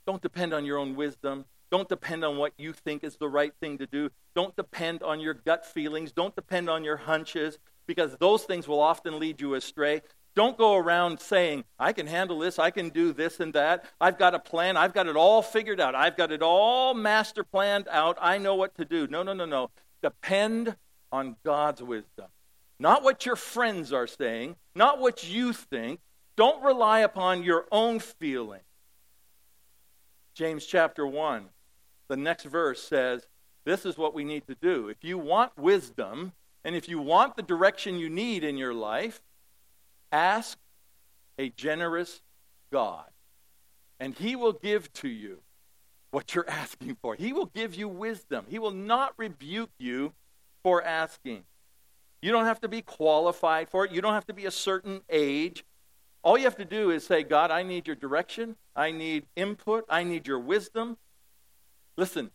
don't 0.06 0.23
depend 0.23 0.52
on 0.52 0.64
your 0.64 0.78
own 0.78 0.97
wisdom. 0.97 1.44
Don't 1.71 1.88
depend 1.88 2.25
on 2.25 2.37
what 2.37 2.52
you 2.59 2.73
think 2.73 3.02
is 3.02 3.16
the 3.16 3.28
right 3.28 3.54
thing 3.61 3.78
to 3.78 3.87
do. 3.87 4.11
Don't 4.35 4.54
depend 4.56 5.02
on 5.02 5.21
your 5.21 5.35
gut 5.35 5.64
feelings. 5.64 6.12
Don't 6.12 6.37
depend 6.37 6.68
on 6.68 6.85
your 6.85 6.99
hunches 6.99 7.59
because 7.87 8.16
those 8.18 8.44
things 8.44 8.68
will 8.68 8.80
often 8.80 9.18
lead 9.18 9.40
you 9.40 9.54
astray. 9.54 10.02
Don't 10.35 10.56
go 10.56 10.76
around 10.76 11.21
saying, 11.21 11.64
I 11.78 11.92
can 11.92 12.06
handle 12.06 12.38
this, 12.38 12.59
I 12.59 12.71
can 12.71 12.88
do 12.88 13.12
this 13.12 13.40
and 13.40 13.52
that. 13.52 13.85
I've 14.00 14.18
got 14.18 14.35
a 14.35 14.38
plan, 14.38 14.76
I've 14.76 14.94
got 14.94 15.06
it 15.06 15.16
all 15.16 15.42
figured 15.42 15.80
out, 15.80 15.94
I've 15.94 16.16
got 16.16 16.32
it 16.32 16.42
all 16.42 16.94
master 16.94 17.44
planned 17.44 17.87
out, 17.90 18.16
I 18.21 18.38
know 18.38 18.54
what 18.54 18.75
to 18.76 18.85
do. 18.85 19.06
No, 19.06 19.23
no, 19.23 19.35
no, 19.35 19.44
no. 19.44 19.71
Depend 20.02 20.76
on 21.11 21.37
God's 21.44 21.82
wisdom. 21.82 22.26
Not 22.78 23.02
what 23.02 23.26
your 23.26 23.37
friends 23.37 23.92
are 23.92 24.06
saying, 24.06 24.56
not 24.75 24.99
what 24.99 25.28
you 25.28 25.52
think. 25.52 26.00
Don't 26.37 26.64
rely 26.64 27.00
upon 27.00 27.42
your 27.42 27.66
own 27.71 27.99
feelings. 27.99 28.64
James 30.42 30.66
chapter 30.66 31.06
1, 31.06 31.44
the 32.08 32.16
next 32.16 32.46
verse 32.46 32.82
says, 32.82 33.28
This 33.64 33.87
is 33.87 33.96
what 33.96 34.12
we 34.12 34.25
need 34.25 34.44
to 34.49 34.56
do. 34.56 34.88
If 34.88 35.04
you 35.04 35.16
want 35.16 35.56
wisdom, 35.56 36.32
and 36.64 36.75
if 36.75 36.88
you 36.88 36.99
want 36.99 37.37
the 37.37 37.44
direction 37.44 37.96
you 37.96 38.11
need 38.11 38.42
in 38.42 38.56
your 38.56 38.75
life, 38.75 39.22
ask 40.11 40.58
a 41.38 41.50
generous 41.50 42.22
God, 42.72 43.08
and 44.00 44.16
He 44.16 44.34
will 44.34 44.52
give 44.52 44.92
to 44.94 45.08
you 45.08 45.42
what 46.11 46.34
you're 46.34 46.50
asking 46.50 46.96
for. 47.00 47.14
He 47.14 47.32
will 47.32 47.46
give 47.46 47.76
you 47.76 47.87
wisdom. 47.87 48.46
He 48.49 48.58
will 48.58 48.72
not 48.72 49.14
rebuke 49.16 49.70
you 49.78 50.12
for 50.64 50.82
asking. 50.82 51.44
You 52.20 52.32
don't 52.32 52.46
have 52.46 52.61
to 52.62 52.68
be 52.68 52.82
qualified 52.82 53.68
for 53.68 53.84
it, 53.84 53.92
you 53.92 54.00
don't 54.00 54.14
have 54.14 54.26
to 54.26 54.34
be 54.34 54.46
a 54.46 54.50
certain 54.50 55.02
age. 55.08 55.64
All 56.23 56.38
you 56.38 56.45
have 56.45 56.57
to 56.57 56.64
do 56.64 56.91
is 56.91 57.05
say, 57.05 57.23
God, 57.23 57.50
I 57.50 57.62
need 57.62 57.87
your 57.87 57.97
direction. 57.97 58.57
I 58.76 58.93
need 58.93 59.26
input. 59.35 59.85
I 59.88 60.05
need 60.05 60.26
your 60.26 60.38
wisdom. 60.38 60.97
Listen, 61.97 62.31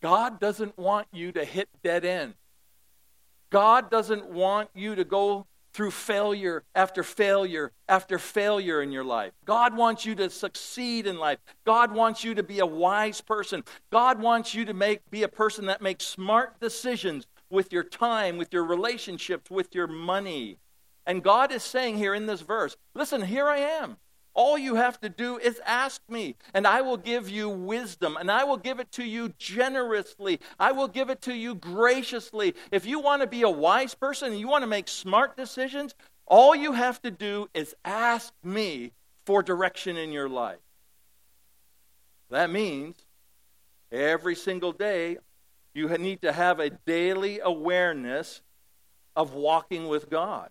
God 0.00 0.38
doesn't 0.38 0.78
want 0.78 1.08
you 1.12 1.32
to 1.32 1.44
hit 1.44 1.68
dead 1.82 2.04
end. 2.04 2.34
God 3.50 3.90
doesn't 3.90 4.26
want 4.26 4.70
you 4.74 4.94
to 4.94 5.04
go 5.04 5.46
through 5.72 5.90
failure 5.90 6.62
after 6.74 7.02
failure 7.02 7.72
after 7.88 8.18
failure 8.18 8.80
in 8.80 8.92
your 8.92 9.04
life. 9.04 9.32
God 9.44 9.76
wants 9.76 10.06
you 10.06 10.14
to 10.14 10.30
succeed 10.30 11.06
in 11.06 11.18
life. 11.18 11.38
God 11.66 11.92
wants 11.92 12.22
you 12.22 12.34
to 12.36 12.44
be 12.44 12.60
a 12.60 12.66
wise 12.66 13.20
person. 13.20 13.64
God 13.90 14.20
wants 14.20 14.54
you 14.54 14.64
to 14.64 14.72
make 14.72 15.00
be 15.10 15.24
a 15.24 15.28
person 15.28 15.66
that 15.66 15.82
makes 15.82 16.06
smart 16.06 16.60
decisions 16.60 17.26
with 17.50 17.72
your 17.72 17.82
time, 17.82 18.36
with 18.36 18.52
your 18.52 18.64
relationships, 18.64 19.50
with 19.50 19.74
your 19.74 19.88
money. 19.88 20.58
And 21.06 21.22
God 21.22 21.52
is 21.52 21.62
saying 21.62 21.98
here 21.98 22.14
in 22.14 22.26
this 22.26 22.40
verse, 22.40 22.76
listen, 22.94 23.22
here 23.22 23.46
I 23.46 23.58
am. 23.58 23.98
All 24.32 24.58
you 24.58 24.74
have 24.74 25.00
to 25.00 25.08
do 25.08 25.38
is 25.38 25.60
ask 25.64 26.02
me, 26.08 26.34
and 26.52 26.66
I 26.66 26.80
will 26.80 26.96
give 26.96 27.28
you 27.28 27.48
wisdom, 27.48 28.16
and 28.16 28.30
I 28.30 28.42
will 28.42 28.56
give 28.56 28.80
it 28.80 28.90
to 28.92 29.04
you 29.04 29.32
generously. 29.38 30.40
I 30.58 30.72
will 30.72 30.88
give 30.88 31.08
it 31.08 31.22
to 31.22 31.34
you 31.34 31.54
graciously. 31.54 32.54
If 32.72 32.84
you 32.84 32.98
want 32.98 33.22
to 33.22 33.28
be 33.28 33.42
a 33.42 33.50
wise 33.50 33.94
person 33.94 34.32
and 34.32 34.40
you 34.40 34.48
want 34.48 34.62
to 34.62 34.68
make 34.68 34.88
smart 34.88 35.36
decisions, 35.36 35.94
all 36.26 36.56
you 36.56 36.72
have 36.72 37.00
to 37.02 37.12
do 37.12 37.48
is 37.54 37.76
ask 37.84 38.32
me 38.42 38.92
for 39.24 39.42
direction 39.42 39.96
in 39.96 40.10
your 40.10 40.28
life. 40.28 40.58
That 42.30 42.50
means 42.50 42.96
every 43.92 44.34
single 44.34 44.72
day 44.72 45.18
you 45.74 45.88
need 45.96 46.22
to 46.22 46.32
have 46.32 46.58
a 46.58 46.70
daily 46.70 47.38
awareness 47.38 48.42
of 49.14 49.34
walking 49.34 49.86
with 49.86 50.10
God 50.10 50.50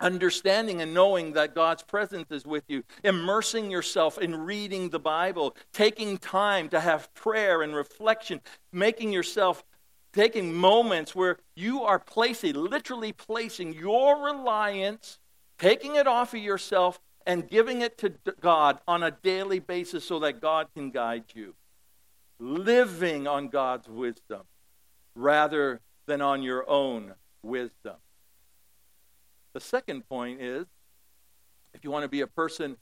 understanding 0.00 0.80
and 0.80 0.94
knowing 0.94 1.32
that 1.34 1.54
God's 1.54 1.82
presence 1.82 2.30
is 2.30 2.46
with 2.46 2.64
you, 2.68 2.82
immersing 3.04 3.70
yourself 3.70 4.18
in 4.18 4.34
reading 4.34 4.90
the 4.90 4.98
Bible, 4.98 5.56
taking 5.72 6.18
time 6.18 6.68
to 6.70 6.80
have 6.80 7.12
prayer 7.14 7.62
and 7.62 7.74
reflection, 7.74 8.40
making 8.72 9.12
yourself 9.12 9.64
taking 10.12 10.52
moments 10.52 11.14
where 11.14 11.38
you 11.54 11.82
are 11.82 11.98
placing, 11.98 12.54
literally 12.54 13.12
placing 13.12 13.72
your 13.72 14.24
reliance, 14.24 15.18
taking 15.58 15.96
it 15.96 16.06
off 16.06 16.34
of 16.34 16.40
yourself, 16.40 17.00
and 17.26 17.48
giving 17.48 17.80
it 17.82 17.98
to 17.98 18.12
God 18.40 18.80
on 18.88 19.02
a 19.02 19.10
daily 19.10 19.58
basis 19.58 20.04
so 20.04 20.18
that 20.20 20.40
God 20.40 20.68
can 20.74 20.90
guide 20.90 21.24
you. 21.34 21.54
Living 22.38 23.26
on 23.26 23.48
God's 23.48 23.88
wisdom 23.88 24.42
rather 25.14 25.80
than 26.06 26.22
on 26.22 26.42
your 26.42 26.68
own 26.68 27.14
wisdom. 27.42 27.96
The 29.52 29.60
second 29.60 30.08
point 30.08 30.40
is 30.40 30.66
if 31.74 31.84
you 31.84 31.90
want 31.90 32.04
to 32.04 32.08
be 32.08 32.20
a 32.20 32.26
person 32.26 32.76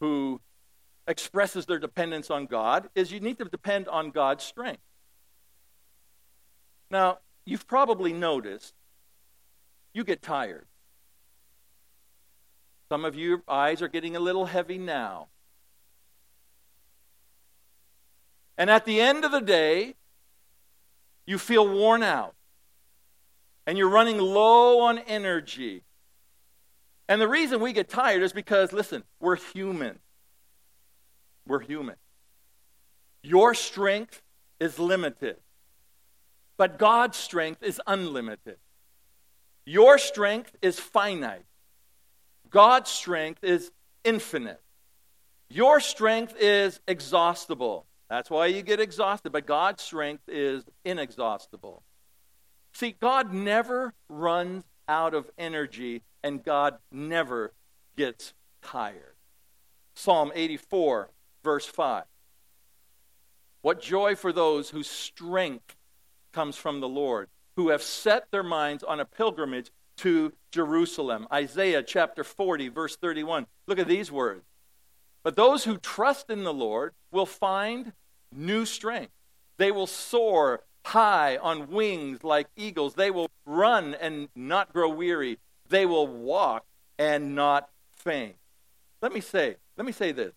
who 0.00 0.40
expresses 1.06 1.66
their 1.66 1.78
dependence 1.78 2.30
on 2.30 2.46
God 2.46 2.88
is 2.94 3.12
you 3.12 3.20
need 3.20 3.38
to 3.38 3.44
depend 3.44 3.88
on 3.88 4.10
God's 4.10 4.44
strength. 4.44 4.82
Now, 6.90 7.18
you've 7.44 7.66
probably 7.66 8.12
noticed 8.12 8.74
you 9.92 10.04
get 10.04 10.22
tired. 10.22 10.66
Some 12.88 13.04
of 13.04 13.16
your 13.16 13.42
eyes 13.48 13.82
are 13.82 13.88
getting 13.88 14.14
a 14.14 14.20
little 14.20 14.46
heavy 14.46 14.78
now. 14.78 15.28
And 18.58 18.70
at 18.70 18.84
the 18.84 19.00
end 19.00 19.24
of 19.24 19.32
the 19.32 19.40
day, 19.40 19.96
you 21.26 21.38
feel 21.38 21.68
worn 21.68 22.02
out. 22.02 22.34
And 23.66 23.76
you're 23.76 23.88
running 23.88 24.18
low 24.18 24.80
on 24.80 24.98
energy. 25.00 25.82
And 27.08 27.20
the 27.20 27.28
reason 27.28 27.60
we 27.60 27.72
get 27.72 27.88
tired 27.88 28.22
is 28.22 28.32
because, 28.32 28.72
listen, 28.72 29.04
we're 29.20 29.36
human. 29.36 29.98
We're 31.46 31.60
human. 31.60 31.96
Your 33.22 33.54
strength 33.54 34.22
is 34.60 34.78
limited, 34.78 35.36
but 36.56 36.78
God's 36.78 37.16
strength 37.16 37.62
is 37.62 37.80
unlimited. 37.86 38.56
Your 39.64 39.98
strength 39.98 40.56
is 40.62 40.78
finite. 40.78 41.44
God's 42.50 42.90
strength 42.90 43.42
is 43.42 43.70
infinite. 44.04 44.60
Your 45.48 45.80
strength 45.80 46.34
is 46.38 46.80
exhaustible. 46.86 47.86
That's 48.08 48.30
why 48.30 48.46
you 48.46 48.62
get 48.62 48.80
exhausted, 48.80 49.32
but 49.32 49.46
God's 49.46 49.82
strength 49.82 50.22
is 50.28 50.64
inexhaustible. 50.84 51.82
See, 52.72 52.94
God 53.00 53.32
never 53.32 53.94
runs 54.08 54.64
out 54.88 55.14
of 55.14 55.30
energy, 55.38 56.02
and 56.22 56.44
God 56.44 56.78
never 56.90 57.52
gets 57.96 58.34
tired. 58.62 59.14
Psalm 59.94 60.32
84, 60.34 61.10
verse 61.42 61.66
5. 61.66 62.04
What 63.62 63.80
joy 63.80 64.14
for 64.14 64.32
those 64.32 64.70
whose 64.70 64.88
strength 64.88 65.76
comes 66.32 66.56
from 66.56 66.80
the 66.80 66.88
Lord, 66.88 67.28
who 67.56 67.70
have 67.70 67.82
set 67.82 68.30
their 68.30 68.42
minds 68.42 68.84
on 68.84 69.00
a 69.00 69.04
pilgrimage 69.04 69.70
to 69.98 70.34
Jerusalem. 70.52 71.26
Isaiah 71.32 71.82
chapter 71.82 72.22
40, 72.22 72.68
verse 72.68 72.96
31. 72.96 73.46
Look 73.66 73.78
at 73.78 73.88
these 73.88 74.12
words. 74.12 74.44
But 75.22 75.36
those 75.36 75.64
who 75.64 75.78
trust 75.78 76.30
in 76.30 76.44
the 76.44 76.52
Lord 76.52 76.92
will 77.10 77.26
find 77.26 77.92
new 78.30 78.66
strength. 78.66 79.12
They 79.56 79.72
will 79.72 79.86
soar 79.86 80.62
high 80.86 81.36
on 81.36 81.68
wings 81.68 82.22
like 82.22 82.46
eagles. 82.56 82.94
They 82.94 83.10
will 83.10 83.28
run 83.44 83.94
and 83.94 84.28
not 84.36 84.72
grow 84.72 84.88
weary. 84.88 85.38
They 85.68 85.84
will 85.84 86.06
walk 86.06 86.64
and 86.98 87.34
not 87.34 87.68
faint. 87.90 88.36
Let 89.02 89.12
me 89.12 89.20
say, 89.20 89.56
let 89.76 89.84
me 89.84 89.92
say 89.92 90.12
this. 90.12 90.32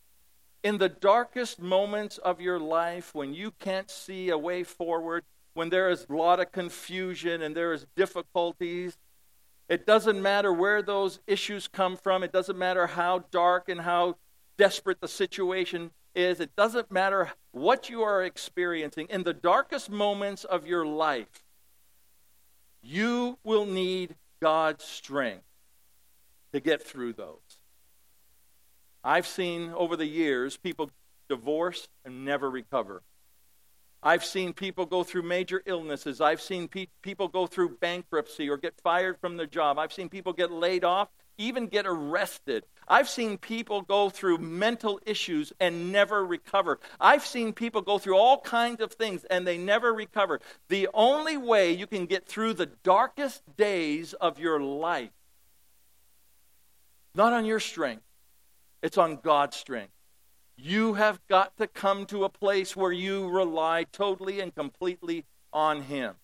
In 0.63 0.79
the 0.79 0.89
darkest 0.89 1.61
moments 1.61 2.17
of 2.17 2.41
your 2.41 2.59
life, 2.59 3.13
when 3.13 3.33
you 3.33 3.51
can't 3.51 3.91
see 3.91 4.29
a 4.29 4.37
way 4.37 4.63
forward, 4.63 5.23
when 5.53 5.69
there 5.69 5.89
is 5.89 6.07
a 6.09 6.13
lot 6.13 6.39
of 6.39 6.51
confusion 6.51 7.41
and 7.43 7.55
there 7.55 7.71
is 7.71 7.85
difficulties, 7.95 8.97
it 9.69 9.85
doesn't 9.85 10.19
matter 10.19 10.51
where 10.51 10.81
those 10.81 11.19
issues 11.27 11.67
come 11.67 11.95
from. 11.95 12.23
It 12.23 12.31
doesn't 12.31 12.57
matter 12.57 12.87
how 12.87 13.25
dark 13.29 13.69
and 13.69 13.81
how 13.81 14.17
desperate 14.57 14.99
the 14.99 15.07
situation 15.07 15.91
is. 16.15 16.39
It 16.39 16.55
doesn't 16.55 16.91
matter 16.91 17.31
what 17.51 17.89
you 17.89 18.03
are 18.03 18.23
experiencing. 18.23 19.07
In 19.09 19.23
the 19.23 19.33
darkest 19.33 19.89
moments 19.89 20.43
of 20.43 20.67
your 20.67 20.85
life, 20.85 21.43
you 22.81 23.37
will 23.43 23.65
need 23.65 24.15
God's 24.41 24.83
strength 24.83 25.43
to 26.53 26.59
get 26.59 26.81
through 26.81 27.13
those. 27.13 27.59
I've 29.03 29.27
seen 29.27 29.71
over 29.75 29.95
the 29.95 30.05
years 30.05 30.57
people 30.57 30.91
divorce 31.29 31.87
and 32.03 32.25
never 32.25 32.49
recover. 32.49 33.03
I've 34.01 34.23
seen 34.23 34.53
people 34.53 34.85
go 34.85 35.03
through 35.03 35.23
major 35.23 35.61
illnesses. 35.65 36.21
I've 36.21 36.41
seen 36.41 36.67
pe- 36.67 36.87
people 37.01 37.27
go 37.27 37.47
through 37.47 37.77
bankruptcy 37.77 38.49
or 38.49 38.57
get 38.57 38.79
fired 38.81 39.19
from 39.19 39.35
their 39.35 39.45
job. 39.45 39.77
I've 39.77 39.91
seen 39.91 40.07
people 40.07 40.31
get 40.31 40.51
laid 40.51 40.85
off, 40.85 41.09
even 41.39 41.65
get 41.67 41.87
arrested. 41.87 42.65
I've 42.87 43.09
seen 43.09 43.37
people 43.37 43.81
go 43.81 44.09
through 44.09 44.39
mental 44.39 44.99
issues 45.05 45.53
and 45.59 45.91
never 45.91 46.23
recover. 46.25 46.79
I've 46.99 47.25
seen 47.25 47.53
people 47.53 47.81
go 47.81 47.97
through 47.97 48.17
all 48.17 48.41
kinds 48.41 48.81
of 48.81 48.93
things 48.93 49.23
and 49.25 49.47
they 49.47 49.57
never 49.57 49.93
recover. 49.93 50.41
The 50.67 50.89
only 50.93 51.37
way 51.37 51.71
you 51.71 51.87
can 51.87 52.05
get 52.05 52.27
through 52.27 52.53
the 52.53 52.69
darkest 52.83 53.41
days 53.57 54.13
of 54.13 54.39
your 54.39 54.59
life, 54.59 55.11
not 57.15 57.33
on 57.33 57.45
your 57.45 57.59
strength, 57.59 58.03
it's 58.83 58.97
on 58.97 59.19
God's 59.23 59.55
strength. 59.55 59.93
You 60.57 60.95
have 60.95 61.19
got 61.29 61.55
to 61.57 61.67
come 61.67 62.05
to 62.07 62.25
a 62.25 62.29
place 62.29 62.75
where 62.75 62.91
you 62.91 63.29
rely 63.29 63.85
totally 63.91 64.41
and 64.41 64.53
completely 64.53 65.25
on 65.53 65.83
Him. 65.83 66.15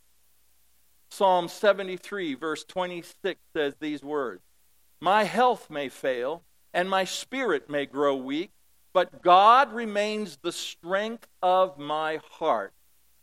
Psalm 1.09 1.47
73, 1.47 2.33
verse 2.33 2.65
26 2.65 3.39
says 3.55 3.75
these 3.79 4.03
words 4.03 4.41
My 5.01 5.23
health 5.23 5.69
may 5.69 5.89
fail, 5.89 6.43
and 6.73 6.89
my 6.89 7.03
spirit 7.03 7.69
may 7.69 7.85
grow 7.85 8.15
weak, 8.15 8.51
but 8.93 9.21
God 9.21 9.73
remains 9.73 10.37
the 10.41 10.51
strength 10.51 11.27
of 11.41 11.77
my 11.77 12.19
heart. 12.31 12.73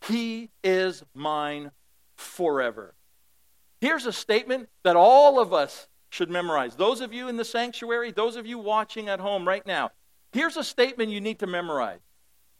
He 0.06 0.50
is 0.62 1.02
mine 1.14 1.70
forever. 2.16 2.94
Here's 3.80 4.06
a 4.06 4.12
statement 4.12 4.68
that 4.84 4.96
all 4.96 5.40
of 5.40 5.52
us 5.52 5.88
should 6.10 6.30
memorize. 6.30 6.76
Those 6.76 7.00
of 7.00 7.12
you 7.12 7.28
in 7.28 7.36
the 7.36 7.44
sanctuary, 7.44 8.12
those 8.12 8.36
of 8.36 8.46
you 8.46 8.58
watching 8.58 9.08
at 9.08 9.20
home 9.20 9.48
right 9.48 9.66
now, 9.66 9.90
Here's 10.32 10.56
a 10.56 10.64
statement 10.64 11.10
you 11.10 11.20
need 11.20 11.38
to 11.40 11.46
memorize 11.46 12.00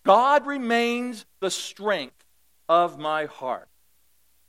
God 0.05 0.46
remains 0.46 1.25
the 1.40 1.51
strength 1.51 2.25
of 2.68 2.98
my 2.98 3.25
heart. 3.25 3.68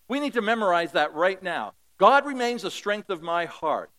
We 0.08 0.20
need 0.20 0.34
to 0.34 0.42
memorize 0.42 0.92
that 0.92 1.14
right 1.14 1.42
now. 1.42 1.74
God 1.98 2.26
remains 2.26 2.64
the 2.64 2.72
strength 2.72 3.10
of 3.10 3.22
my 3.22 3.46
heart. 3.46 3.90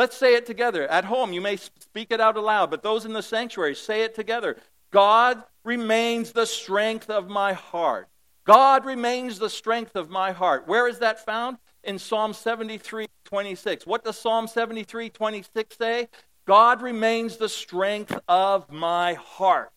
Let's 0.00 0.16
say 0.16 0.34
it 0.34 0.46
together. 0.46 0.88
At 0.88 1.04
home, 1.04 1.34
you 1.34 1.42
may 1.42 1.56
speak 1.56 2.10
it 2.10 2.22
out 2.22 2.38
aloud, 2.38 2.70
but 2.70 2.82
those 2.82 3.04
in 3.04 3.12
the 3.12 3.22
sanctuary, 3.22 3.74
say 3.74 4.00
it 4.00 4.14
together. 4.14 4.56
God 4.90 5.42
remains 5.62 6.32
the 6.32 6.46
strength 6.46 7.10
of 7.10 7.28
my 7.28 7.52
heart. 7.52 8.08
God 8.46 8.86
remains 8.86 9.38
the 9.38 9.50
strength 9.50 9.96
of 9.96 10.08
my 10.08 10.32
heart. 10.32 10.66
Where 10.66 10.88
is 10.88 11.00
that 11.00 11.22
found? 11.26 11.58
In 11.84 11.98
Psalm 11.98 12.32
73, 12.32 13.08
26. 13.24 13.86
What 13.86 14.02
does 14.02 14.18
Psalm 14.18 14.48
73, 14.48 15.10
26 15.10 15.76
say? 15.76 16.08
God 16.46 16.80
remains 16.80 17.36
the 17.36 17.50
strength 17.50 18.18
of 18.26 18.72
my 18.72 19.12
heart. 19.12 19.70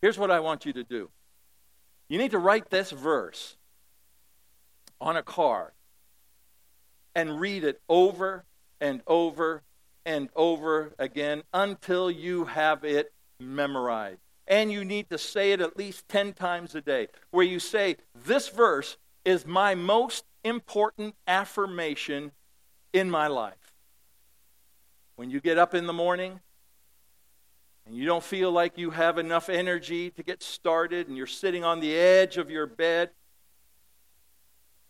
Here's 0.00 0.16
what 0.16 0.30
I 0.30 0.38
want 0.38 0.64
you 0.64 0.72
to 0.74 0.84
do 0.84 1.10
you 2.08 2.18
need 2.18 2.30
to 2.30 2.38
write 2.38 2.70
this 2.70 2.92
verse 2.92 3.56
on 5.00 5.16
a 5.16 5.24
card 5.24 5.72
and 7.14 7.40
read 7.40 7.64
it 7.64 7.80
over 7.88 8.44
and 8.80 9.02
over 9.06 9.62
and 10.04 10.28
over 10.36 10.94
again 10.98 11.42
until 11.52 12.10
you 12.10 12.44
have 12.44 12.84
it 12.84 13.12
memorized. 13.40 14.20
And 14.46 14.70
you 14.70 14.84
need 14.84 15.08
to 15.10 15.18
say 15.18 15.52
it 15.52 15.60
at 15.60 15.78
least 15.78 16.08
10 16.08 16.34
times 16.34 16.74
a 16.74 16.82
day, 16.82 17.08
where 17.30 17.46
you 17.46 17.58
say, 17.58 17.96
This 18.14 18.48
verse 18.48 18.98
is 19.24 19.46
my 19.46 19.74
most 19.74 20.24
important 20.44 21.14
affirmation 21.26 22.32
in 22.92 23.10
my 23.10 23.26
life. 23.26 23.72
When 25.16 25.30
you 25.30 25.40
get 25.40 25.56
up 25.56 25.74
in 25.74 25.86
the 25.86 25.92
morning 25.94 26.40
and 27.86 27.96
you 27.96 28.04
don't 28.04 28.22
feel 28.22 28.50
like 28.50 28.76
you 28.76 28.90
have 28.90 29.16
enough 29.16 29.48
energy 29.48 30.10
to 30.10 30.22
get 30.22 30.42
started 30.42 31.08
and 31.08 31.16
you're 31.16 31.26
sitting 31.26 31.64
on 31.64 31.80
the 31.80 31.96
edge 31.96 32.36
of 32.36 32.50
your 32.50 32.66
bed, 32.66 33.10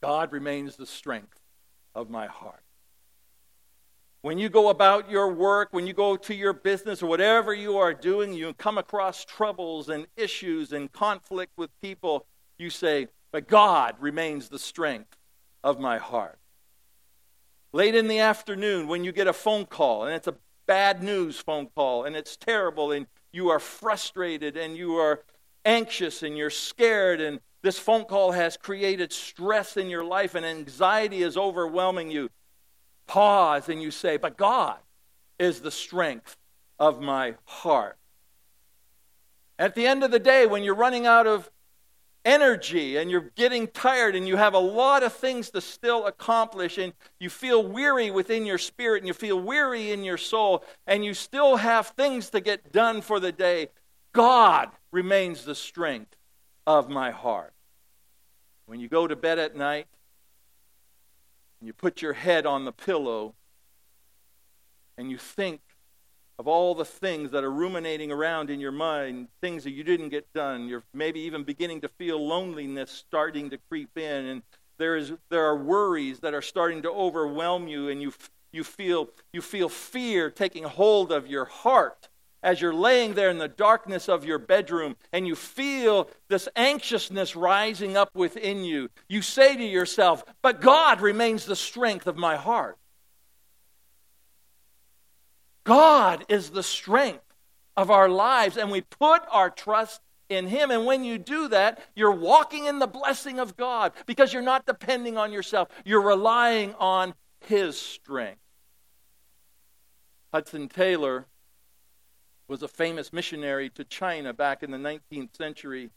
God 0.03 0.33
remains 0.33 0.77
the 0.77 0.87
strength 0.87 1.44
of 1.95 2.11
my 2.11 2.27
heart. 2.27 2.63
When 4.23 4.39
you 4.39 4.49
go 4.49 4.71
about 4.71 5.11
your 5.11 5.33
work, 5.33 5.69
when 5.73 5.87
you 5.87 5.93
go 5.93 6.17
to 6.17 6.35
your 6.35 6.55
business 6.55 7.03
or 7.03 7.07
whatever 7.07 7.53
you 7.53 7.77
are 7.77 7.93
doing, 7.93 8.33
you 8.33 8.55
come 8.55 8.79
across 8.79 9.25
troubles 9.25 9.91
and 9.91 10.07
issues 10.17 10.73
and 10.73 10.91
conflict 10.91 11.53
with 11.59 11.71
people, 11.83 12.25
you 12.57 12.71
say, 12.71 13.09
But 13.33 13.49
God 13.49 13.97
remains 14.01 14.49
the 14.49 14.59
strength 14.59 15.17
of 15.63 15.79
my 15.79 15.99
heart. 15.99 16.39
Late 17.73 17.95
in 17.95 18.09
the 18.09 18.21
afternoon, 18.21 18.89
when 18.89 19.05
you 19.05 19.13
get 19.13 19.27
a 19.27 19.33
phone 19.33 19.67
call, 19.67 20.05
and 20.05 20.15
it's 20.15 20.29
a 20.29 20.37
bad 20.67 21.03
news 21.03 21.39
phone 21.39 21.67
call, 21.75 22.05
and 22.05 22.17
it's 22.17 22.37
terrible, 22.37 22.93
and 22.93 23.07
you 23.31 23.51
are 23.51 23.59
frustrated, 23.59 24.57
and 24.57 24.77
you 24.77 24.95
are 24.95 25.23
anxious, 25.67 26.23
and 26.23 26.37
you're 26.37 26.49
scared, 26.49 27.21
and 27.21 27.41
this 27.64 27.79
phone 27.79 28.05
call 28.05 28.33
has 28.33 28.59
created 28.59 29.11
stress 29.11 29.79
in 29.79 29.88
your 29.88 30.05
life, 30.05 30.35
and 30.35 30.44
anxiety 30.44 31.22
is 31.22 31.37
overwhelming 31.38 32.11
you. 32.11 32.29
Pause, 33.07 33.70
and 33.70 33.83
you 33.83 33.90
say, 33.90 34.18
But 34.18 34.37
God 34.37 34.77
is 35.38 35.61
the 35.61 35.70
strength 35.70 36.37
of 36.79 37.00
my 37.00 37.37
heart. 37.46 37.96
At 39.59 39.74
the 39.74 39.87
end 39.87 40.05
of 40.05 40.11
the 40.11 40.18
day, 40.18 40.44
when 40.44 40.62
you're 40.62 40.74
running 40.74 41.07
out 41.07 41.27
of 41.27 41.50
energy 42.22 42.98
and 42.98 43.11
you're 43.11 43.31
getting 43.35 43.66
tired 43.68 44.14
and 44.14 44.29
you 44.29 44.37
have 44.37 44.53
a 44.53 44.59
lot 44.59 45.03
of 45.03 45.14
things 45.14 45.50
to 45.50 45.61
still 45.61 46.07
accomplish 46.07 46.77
and 46.77 46.92
you 47.18 47.31
feel 47.31 47.66
weary 47.66 48.11
within 48.11 48.44
your 48.44 48.59
spirit 48.59 48.98
and 48.98 49.07
you 49.07 49.14
feel 49.14 49.40
weary 49.40 49.90
in 49.90 50.05
your 50.05 50.16
soul 50.18 50.64
and 50.87 51.05
you 51.05 51.14
still 51.14 51.57
have 51.57 51.88
things 51.88 52.31
to 52.31 52.40
get 52.40 52.72
done 52.72 53.00
for 53.00 53.20
the 53.20 53.33
day, 53.33 53.68
God 54.12 54.70
remains 54.90 55.44
the 55.44 55.55
strength 55.55 56.14
of 56.66 56.90
my 56.90 57.11
heart. 57.11 57.54
When 58.66 58.81
you 58.81 58.88
go 58.88 59.07
to 59.07 59.16
bed 59.16 59.38
at 59.38 59.57
night, 59.57 59.87
and 61.61 61.66
you 61.66 61.72
put 61.72 62.03
your 62.03 62.14
head 62.14 62.46
on 62.46 62.64
the 62.64 62.72
pillow, 62.72 63.35
and 64.96 65.11
you 65.11 65.18
think 65.18 65.61
of 66.38 66.48
all 66.48 66.74
the 66.74 66.85
things 66.85 67.31
that 67.31 67.44
are 67.44 67.50
ruminating 67.50 68.11
around 68.11 68.50
in 68.50 68.61
your 68.61 68.72
mind, 68.72 69.29
things 69.40 69.64
that 69.64 69.70
you 69.70 69.85
didn't 69.85 70.09
get 70.09 70.33
done. 70.33 70.66
You're 70.68 70.83
maybe 70.92 71.20
even 71.20 71.44
beginning 71.44 71.81
to 71.83 71.88
feel 71.88 72.27
loneliness 72.27 72.90
starting 72.90 73.50
to 73.50 73.59
creep 73.68 73.96
in, 73.96 74.27
and 74.27 74.42
there 74.79 74.96
is 74.96 75.12
there 75.31 75.44
are 75.44 75.57
worries 75.57 76.20
that 76.20 76.35
are 76.35 76.42
starting 76.42 76.83
to 76.83 76.90
overwhelm 76.90 77.68
you, 77.68 77.88
and 77.88 78.03
you 78.03 78.12
you 78.53 78.64
feel 78.64 79.11
you 79.33 79.40
feel 79.40 79.68
fear 79.68 80.31
taking 80.31 80.64
hold 80.64 81.12
of 81.12 81.27
your 81.27 81.44
heart 81.44 82.09
as 82.45 82.61
you're 82.61 82.75
laying 82.75 83.15
there 83.15 83.31
in 83.31 83.39
the 83.39 83.49
darkness 83.49 84.09
of 84.09 84.25
your 84.25 84.39
bedroom 84.39 84.97
and 85.13 85.27
you 85.27 85.35
feel 85.35 86.09
this 86.29 86.49
anxiousness 86.55 87.35
rising 87.35 87.97
up 87.97 88.11
within 88.15 88.63
you. 88.63 88.91
You 89.09 89.23
say 89.23 89.57
to 89.57 89.65
yourself, 89.65 90.23
"But 90.43 90.61
God 90.61 91.01
remains 91.01 91.47
the 91.47 91.57
strength 91.57 92.07
of 92.07 92.17
my 92.17 92.37
heart." 92.37 92.79
God 95.65 96.27
is 96.29 96.51
the 96.51 96.63
strength 96.63 97.25
of 97.77 97.91
our 97.91 98.09
lives, 98.09 98.59
and 98.59 98.71
we 98.71 98.83
put 98.83 99.23
our 99.31 99.51
trust 99.51 100.03
in 100.29 100.47
Him. 100.47 100.71
And 100.71 100.85
when 100.85 101.05
you 101.05 101.19
do 101.19 101.49
that, 101.49 101.81
you're 101.95 102.11
walking 102.11 102.67
in 102.67 102.79
the 102.79 102.87
blessing 102.87 103.41
of 103.41 103.57
God 103.57 103.93
because 104.07 104.33
you're 104.33 104.43
not 104.43 104.67
depending 104.67 105.17
on 105.17 105.33
yourself, 105.33 105.69
you're 105.85 106.03
relying 106.03 106.75
on 106.75 107.15
His 107.41 107.81
strength. 107.81 108.41
Hudson 110.33 110.69
Taylor 110.69 111.27
was 112.47 112.63
a 112.63 112.69
famous 112.69 113.13
missionary 113.13 113.71
to 113.71 113.85
China 113.85 114.33
back 114.33 114.63
in 114.63 114.71
the 114.71 114.79
19th 114.79 115.37
century. 115.37 115.91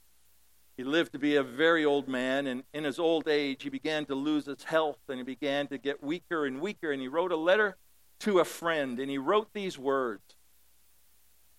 He 0.77 0.83
lived 0.83 1.11
to 1.13 1.19
be 1.19 1.35
a 1.35 1.43
very 1.43 1.83
old 1.83 2.07
man, 2.07 2.47
and 2.47 2.63
in 2.73 2.83
his 2.83 2.99
old 2.99 3.27
age, 3.27 3.63
he 3.63 3.69
began 3.69 4.05
to 4.05 4.15
lose 4.15 4.45
his 4.45 4.63
health 4.63 4.99
and 5.09 5.17
he 5.17 5.23
began 5.23 5.67
to 5.67 5.77
get 5.77 6.03
weaker 6.03 6.45
and 6.45 6.61
weaker. 6.61 6.91
And 6.91 7.01
he 7.01 7.07
wrote 7.07 7.31
a 7.31 7.37
letter 7.37 7.77
to 8.19 8.39
a 8.39 8.45
friend, 8.45 8.99
and 8.99 9.09
he 9.09 9.17
wrote 9.17 9.49
these 9.53 9.77
words 9.77 10.35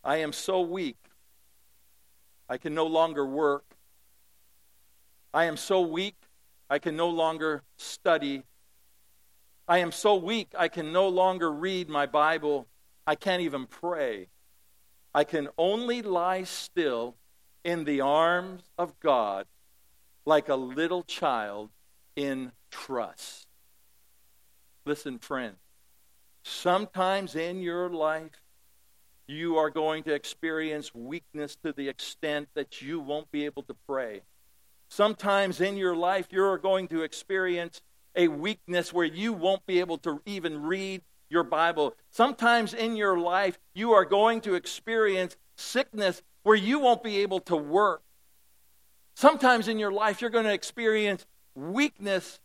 I 0.02 0.18
am 0.18 0.32
so 0.32 0.60
weak, 0.60 0.98
I 2.48 2.56
can 2.56 2.74
no 2.74 2.86
longer 2.86 3.26
work. 3.26 3.64
I 5.34 5.44
am 5.44 5.56
so 5.56 5.82
weak, 5.82 6.16
I 6.70 6.78
can 6.78 6.96
no 6.96 7.08
longer 7.08 7.62
study. 7.76 8.44
I 9.66 9.78
am 9.78 9.92
so 9.92 10.16
weak, 10.16 10.52
I 10.58 10.68
can 10.68 10.92
no 10.92 11.08
longer 11.08 11.52
read 11.52 11.90
my 11.90 12.06
Bible. 12.06 12.66
I 13.06 13.14
can't 13.14 13.42
even 13.42 13.66
pray. 13.66 14.28
I 15.14 15.24
can 15.24 15.48
only 15.56 16.02
lie 16.02 16.44
still 16.44 17.16
in 17.64 17.84
the 17.84 18.00
arms 18.00 18.62
of 18.76 18.98
God 19.00 19.46
like 20.24 20.48
a 20.48 20.54
little 20.54 21.02
child 21.02 21.70
in 22.14 22.52
trust. 22.70 23.46
Listen, 24.84 25.18
friend, 25.18 25.56
Sometimes 26.48 27.36
in 27.36 27.60
your 27.60 27.90
life, 27.90 28.40
you 29.26 29.58
are 29.58 29.68
going 29.68 30.02
to 30.04 30.14
experience 30.14 30.94
weakness 30.94 31.56
to 31.62 31.72
the 31.74 31.90
extent 31.90 32.48
that 32.54 32.80
you 32.80 33.00
won't 33.00 33.30
be 33.30 33.44
able 33.44 33.62
to 33.64 33.76
pray. 33.86 34.22
Sometimes 34.88 35.60
in 35.60 35.76
your 35.76 35.94
life, 35.94 36.28
you're 36.30 36.56
going 36.56 36.88
to 36.88 37.02
experience 37.02 37.82
a 38.16 38.28
weakness 38.28 38.94
where 38.94 39.04
you 39.04 39.34
won't 39.34 39.66
be 39.66 39.80
able 39.80 39.98
to 39.98 40.22
even 40.24 40.62
read 40.62 41.02
your 41.30 41.44
Bible. 41.44 41.94
Sometimes 42.10 42.74
in 42.74 42.96
your 42.96 43.18
life, 43.18 43.58
you 43.74 43.92
are 43.92 44.04
going 44.04 44.40
to 44.42 44.54
experience 44.54 45.36
sickness 45.56 46.22
where 46.42 46.56
you 46.56 46.78
won't 46.78 47.02
be 47.02 47.18
able 47.18 47.40
to 47.40 47.56
work. 47.56 48.02
Sometimes 49.14 49.68
in 49.68 49.78
your 49.78 49.92
life, 49.92 50.20
you're 50.20 50.30
going 50.30 50.44
to 50.44 50.52
experience 50.52 51.26
weakness 51.54 52.40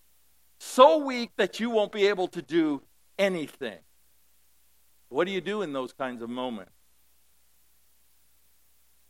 so 0.59 0.97
weak 0.97 1.31
that 1.37 1.59
you 1.59 1.69
won't 1.69 1.91
be 1.91 2.07
able 2.07 2.27
to 2.29 2.41
do 2.41 2.81
anything. 3.19 3.79
What 5.09 5.27
do 5.27 5.31
you 5.31 5.41
do 5.41 5.61
in 5.61 5.73
those 5.73 5.93
kinds 5.93 6.21
of 6.21 6.29
moments? 6.29 6.71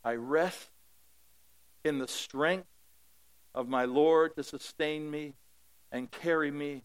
I 0.03 0.15
rest 0.15 0.69
in 1.85 1.99
the 1.99 2.07
strength 2.07 2.67
of 3.55 3.69
my 3.69 3.85
Lord 3.85 4.35
to 4.35 4.43
sustain 4.43 5.09
me 5.09 5.33
and 5.91 6.11
carry 6.11 6.51
me 6.51 6.83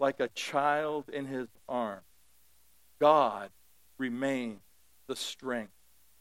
like 0.00 0.18
a 0.18 0.28
child 0.28 1.08
in 1.08 1.26
his 1.26 1.46
arms. 1.68 2.02
God 3.00 3.50
remains 3.98 4.60
the 5.08 5.16
strength 5.16 5.72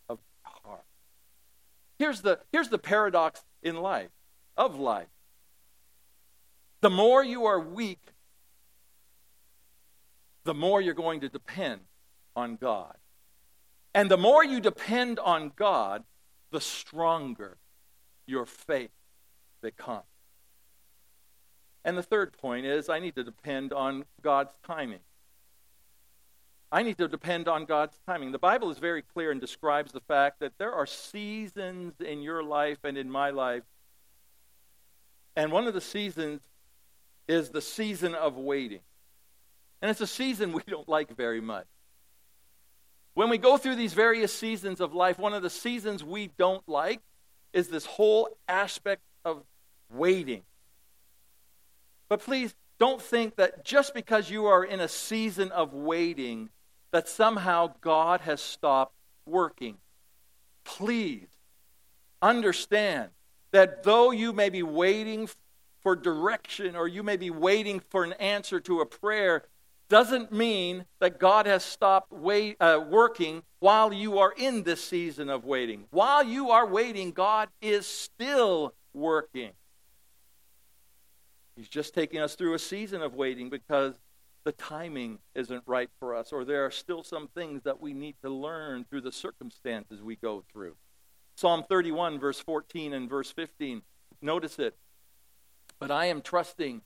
of 0.09 0.19
my 0.43 0.51
heart. 0.69 0.85
Here's 1.97 2.21
the, 2.21 2.39
here's 2.51 2.69
the 2.69 2.77
paradox 2.77 3.43
in 3.63 3.77
life, 3.77 4.11
of 4.57 4.79
life. 4.79 5.07
The 6.81 6.89
more 6.89 7.23
you 7.23 7.45
are 7.45 7.59
weak, 7.59 8.01
the 10.43 10.53
more 10.53 10.81
you're 10.81 10.93
going 10.93 11.21
to 11.21 11.29
depend 11.29 11.81
on 12.35 12.57
God. 12.57 12.95
And 13.93 14.11
the 14.11 14.17
more 14.17 14.43
you 14.43 14.59
depend 14.59 15.19
on 15.19 15.51
God, 15.55 16.03
the 16.51 16.61
stronger 16.61 17.57
your 18.27 18.45
faith 18.45 18.91
becomes. 19.61 20.03
And 21.83 21.97
the 21.97 22.03
third 22.03 22.33
point 22.33 22.65
is 22.65 22.89
I 22.89 22.99
need 22.99 23.15
to 23.15 23.23
depend 23.23 23.71
on 23.71 24.05
God's 24.21 24.51
timing. 24.65 24.99
I 26.75 26.83
need 26.83 26.97
to 26.97 27.07
depend 27.07 27.47
on 27.47 27.63
God's 27.63 27.97
timing. 28.05 28.33
The 28.33 28.37
Bible 28.37 28.69
is 28.69 28.79
very 28.79 29.01
clear 29.01 29.31
and 29.31 29.39
describes 29.39 29.93
the 29.93 30.01
fact 30.01 30.41
that 30.41 30.57
there 30.57 30.73
are 30.73 30.85
seasons 30.85 31.93
in 32.01 32.21
your 32.21 32.43
life 32.43 32.79
and 32.83 32.97
in 32.97 33.09
my 33.09 33.29
life. 33.29 33.63
And 35.37 35.53
one 35.53 35.67
of 35.67 35.73
the 35.73 35.79
seasons 35.79 36.41
is 37.29 37.51
the 37.51 37.61
season 37.61 38.13
of 38.13 38.35
waiting. 38.35 38.81
And 39.81 39.89
it's 39.89 40.01
a 40.01 40.07
season 40.07 40.51
we 40.51 40.63
don't 40.67 40.89
like 40.89 41.15
very 41.15 41.39
much. 41.39 41.65
When 43.13 43.29
we 43.29 43.37
go 43.37 43.55
through 43.55 43.77
these 43.77 43.93
various 43.93 44.33
seasons 44.33 44.81
of 44.81 44.93
life, 44.93 45.17
one 45.17 45.33
of 45.33 45.43
the 45.43 45.49
seasons 45.49 46.03
we 46.03 46.29
don't 46.37 46.67
like 46.67 46.99
is 47.53 47.69
this 47.69 47.85
whole 47.85 48.27
aspect 48.49 49.01
of 49.23 49.45
waiting. 49.89 50.41
But 52.09 52.19
please 52.19 52.53
don't 52.79 53.01
think 53.01 53.37
that 53.37 53.63
just 53.63 53.93
because 53.93 54.29
you 54.29 54.47
are 54.47 54.65
in 54.65 54.81
a 54.81 54.89
season 54.89 55.53
of 55.53 55.73
waiting, 55.73 56.49
that 56.95 57.09
somehow 57.09 57.73
God 57.81 58.21
has 58.21 58.39
stopped 58.39 58.95
working. 59.25 59.75
Please 60.63 61.27
understand 62.21 63.09
that 63.51 63.83
though 63.83 64.11
you 64.11 64.31
may 64.31 64.47
be 64.47 64.63
waiting 64.63 65.27
for 65.81 65.97
direction 65.97 66.73
or 66.73 66.87
you 66.87 67.03
may 67.03 67.17
be 67.17 67.29
waiting 67.29 67.81
for 67.89 68.05
an 68.05 68.13
answer 68.13 68.61
to 68.61 68.79
a 68.79 68.85
prayer, 68.85 69.43
doesn't 69.89 70.31
mean 70.31 70.85
that 71.01 71.19
God 71.19 71.47
has 71.47 71.65
stopped 71.65 72.13
wait, 72.13 72.55
uh, 72.61 72.79
working 72.89 73.43
while 73.59 73.91
you 73.91 74.19
are 74.19 74.33
in 74.37 74.63
this 74.63 74.81
season 74.81 75.29
of 75.29 75.43
waiting. 75.43 75.83
While 75.89 76.23
you 76.23 76.51
are 76.51 76.65
waiting, 76.65 77.11
God 77.11 77.49
is 77.61 77.85
still 77.85 78.73
working. 78.93 79.51
He's 81.57 81.67
just 81.67 81.93
taking 81.93 82.21
us 82.21 82.35
through 82.35 82.53
a 82.53 82.59
season 82.59 83.01
of 83.01 83.15
waiting 83.15 83.49
because 83.49 83.95
the 84.45 84.51
timing 84.51 85.19
isn't 85.33 85.63
right 85.65 85.89
for 85.99 86.15
us, 86.15 86.31
or 86.31 86.45
there 86.45 86.65
are 86.65 86.71
still 86.71 87.03
some 87.03 87.27
things 87.27 87.63
that 87.63 87.81
we 87.81 87.93
need 87.93 88.15
to 88.23 88.29
learn 88.29 88.85
through 88.85 89.01
the 89.01 89.11
circumstances 89.11 90.01
we 90.01 90.15
go 90.15 90.43
through. 90.53 90.75
Psalm 91.35 91.65
31, 91.67 92.19
verse 92.19 92.39
14 92.39 92.93
and 92.93 93.09
verse 93.09 93.31
15. 93.31 93.81
Notice 94.21 94.59
it. 94.59 94.77
But 95.79 95.91
I 95.91 96.05
am 96.05 96.21
trusting 96.21 96.81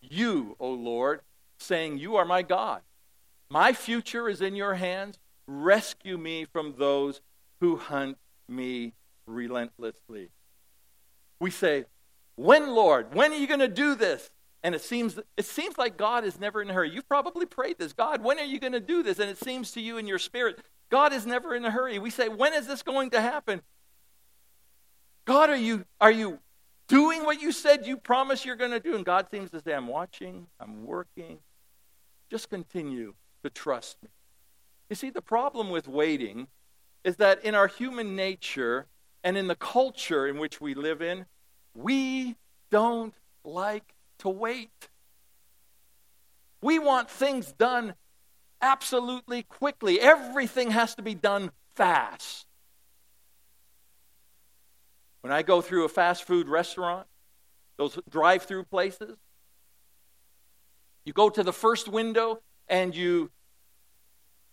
you, 0.00 0.56
O 0.58 0.72
Lord 0.72 1.20
saying, 1.58 1.98
You 1.98 2.16
are 2.16 2.24
my 2.24 2.42
God. 2.42 2.80
My 3.50 3.72
future 3.72 4.28
is 4.28 4.40
in 4.40 4.56
your 4.56 4.74
hands. 4.74 5.18
Rescue 5.46 6.18
me 6.18 6.44
from 6.44 6.74
those 6.78 7.20
who 7.60 7.76
hunt 7.76 8.16
me 8.48 8.94
relentlessly. 9.26 10.30
We 11.38 11.50
say, 11.50 11.84
When, 12.36 12.70
Lord? 12.70 13.14
When 13.14 13.32
are 13.32 13.36
you 13.36 13.46
going 13.46 13.60
to 13.60 13.68
do 13.68 13.94
this? 13.94 14.30
And 14.64 14.74
it 14.74 14.80
seems, 14.80 15.18
it 15.36 15.44
seems 15.44 15.76
like 15.76 15.96
God 15.96 16.24
is 16.24 16.38
never 16.38 16.62
in 16.62 16.70
a 16.70 16.72
hurry. 16.72 16.90
You've 16.90 17.08
probably 17.08 17.46
prayed 17.46 17.78
this 17.78 17.92
God, 17.92 18.22
when 18.22 18.38
are 18.38 18.44
you 18.44 18.60
going 18.60 18.72
to 18.72 18.80
do 18.80 19.02
this? 19.02 19.18
And 19.18 19.28
it 19.28 19.38
seems 19.38 19.72
to 19.72 19.80
you 19.80 19.98
in 19.98 20.06
your 20.06 20.18
spirit, 20.18 20.60
God 20.88 21.12
is 21.12 21.26
never 21.26 21.54
in 21.54 21.64
a 21.64 21.70
hurry. 21.70 21.98
We 21.98 22.10
say, 22.10 22.28
When 22.28 22.54
is 22.54 22.66
this 22.66 22.82
going 22.82 23.10
to 23.10 23.20
happen? 23.20 23.62
God, 25.24 25.50
are 25.50 25.56
you, 25.56 25.84
are 26.00 26.10
you 26.10 26.38
doing 26.88 27.24
what 27.24 27.40
you 27.40 27.52
said 27.52 27.86
you 27.86 27.96
promised 27.96 28.44
you're 28.44 28.56
going 28.56 28.72
to 28.72 28.80
do? 28.80 28.94
And 28.94 29.04
God 29.04 29.28
seems 29.30 29.50
to 29.52 29.60
say, 29.60 29.72
I'm 29.72 29.86
watching, 29.86 30.46
I'm 30.60 30.84
working, 30.84 31.38
just 32.30 32.50
continue 32.50 33.14
to 33.44 33.50
trust 33.50 34.02
me. 34.02 34.10
You 34.90 34.96
see, 34.96 35.10
the 35.10 35.22
problem 35.22 35.70
with 35.70 35.88
waiting 35.88 36.48
is 37.04 37.16
that 37.16 37.44
in 37.44 37.54
our 37.54 37.66
human 37.66 38.14
nature 38.14 38.86
and 39.24 39.36
in 39.36 39.46
the 39.46 39.54
culture 39.54 40.26
in 40.26 40.38
which 40.38 40.60
we 40.60 40.74
live 40.74 41.00
in, 41.00 41.26
we 41.74 42.36
don't 42.70 43.14
like 43.44 43.94
to 44.22 44.28
wait. 44.28 44.88
We 46.60 46.78
want 46.78 47.10
things 47.10 47.52
done 47.52 47.94
absolutely 48.60 49.42
quickly. 49.42 50.00
Everything 50.00 50.70
has 50.70 50.94
to 50.94 51.02
be 51.02 51.14
done 51.14 51.50
fast. 51.74 52.46
When 55.20 55.32
I 55.32 55.42
go 55.42 55.60
through 55.60 55.84
a 55.84 55.88
fast 55.88 56.24
food 56.24 56.48
restaurant, 56.48 57.06
those 57.78 57.98
drive 58.08 58.44
through 58.44 58.64
places, 58.64 59.18
you 61.04 61.12
go 61.12 61.28
to 61.28 61.42
the 61.42 61.52
first 61.52 61.88
window 61.88 62.40
and 62.68 62.94
you 62.94 63.30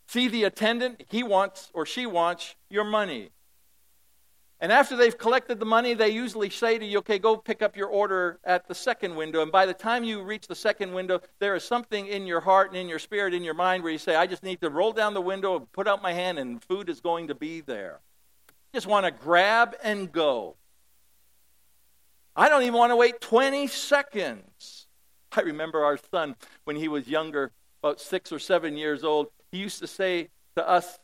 see 0.07 0.27
the 0.27 0.43
attendant. 0.43 1.03
He 1.09 1.21
wants 1.21 1.69
or 1.73 1.85
she 1.85 2.07
wants 2.07 2.55
your 2.69 2.83
money. 2.83 3.29
And 4.61 4.73
after 4.73 4.97
they've 4.97 5.17
collected 5.17 5.59
the 5.59 5.65
money, 5.65 5.93
they 5.93 6.09
usually 6.09 6.49
say 6.49 6.77
to 6.77 6.85
you, 6.85 6.97
okay, 6.99 7.17
go 7.17 7.37
pick 7.37 7.61
up 7.61 7.77
your 7.77 7.87
order 7.87 8.39
at 8.43 8.67
the 8.67 8.75
second 8.75 9.15
window. 9.15 9.41
And 9.41 9.51
by 9.51 9.65
the 9.65 9.73
time 9.73 10.03
you 10.03 10.21
reach 10.21 10.47
the 10.47 10.55
second 10.55 10.93
window, 10.93 11.21
there 11.39 11.55
is 11.55 11.63
something 11.63 12.07
in 12.07 12.27
your 12.27 12.41
heart 12.41 12.69
and 12.69 12.77
in 12.77 12.89
your 12.89 12.99
spirit, 12.99 13.33
in 13.33 13.43
your 13.43 13.53
mind, 13.53 13.83
where 13.83 13.91
you 13.91 13.97
say, 13.97 14.15
I 14.15 14.27
just 14.27 14.43
need 14.43 14.59
to 14.59 14.69
roll 14.69 14.91
down 14.91 15.13
the 15.13 15.21
window, 15.21 15.55
and 15.55 15.71
put 15.71 15.87
out 15.87 16.01
my 16.01 16.11
hand, 16.11 16.39
and 16.39 16.61
food 16.61 16.89
is 16.89 16.99
going 16.99 17.27
to 17.27 17.35
be 17.35 17.61
there. 17.61 18.01
Just 18.73 18.85
want 18.85 19.05
to 19.05 19.11
grab 19.11 19.77
and 19.81 20.11
go. 20.11 20.55
I 22.35 22.49
don't 22.49 22.63
even 22.63 22.73
want 22.73 22.91
to 22.91 22.97
wait 22.97 23.21
20 23.21 23.67
seconds. 23.67 24.87
I 25.31 25.41
remember 25.41 25.85
our 25.85 25.97
son, 26.11 26.35
when 26.65 26.75
he 26.75 26.89
was 26.89 27.07
younger, 27.07 27.53
about 27.81 28.01
six 28.01 28.31
or 28.31 28.39
seven 28.39 28.75
years 28.75 29.05
old, 29.05 29.27
he 29.51 29.57
used 29.57 29.79
to 29.79 29.87
say 29.87 30.29
to 30.57 30.67
us, 30.67 30.99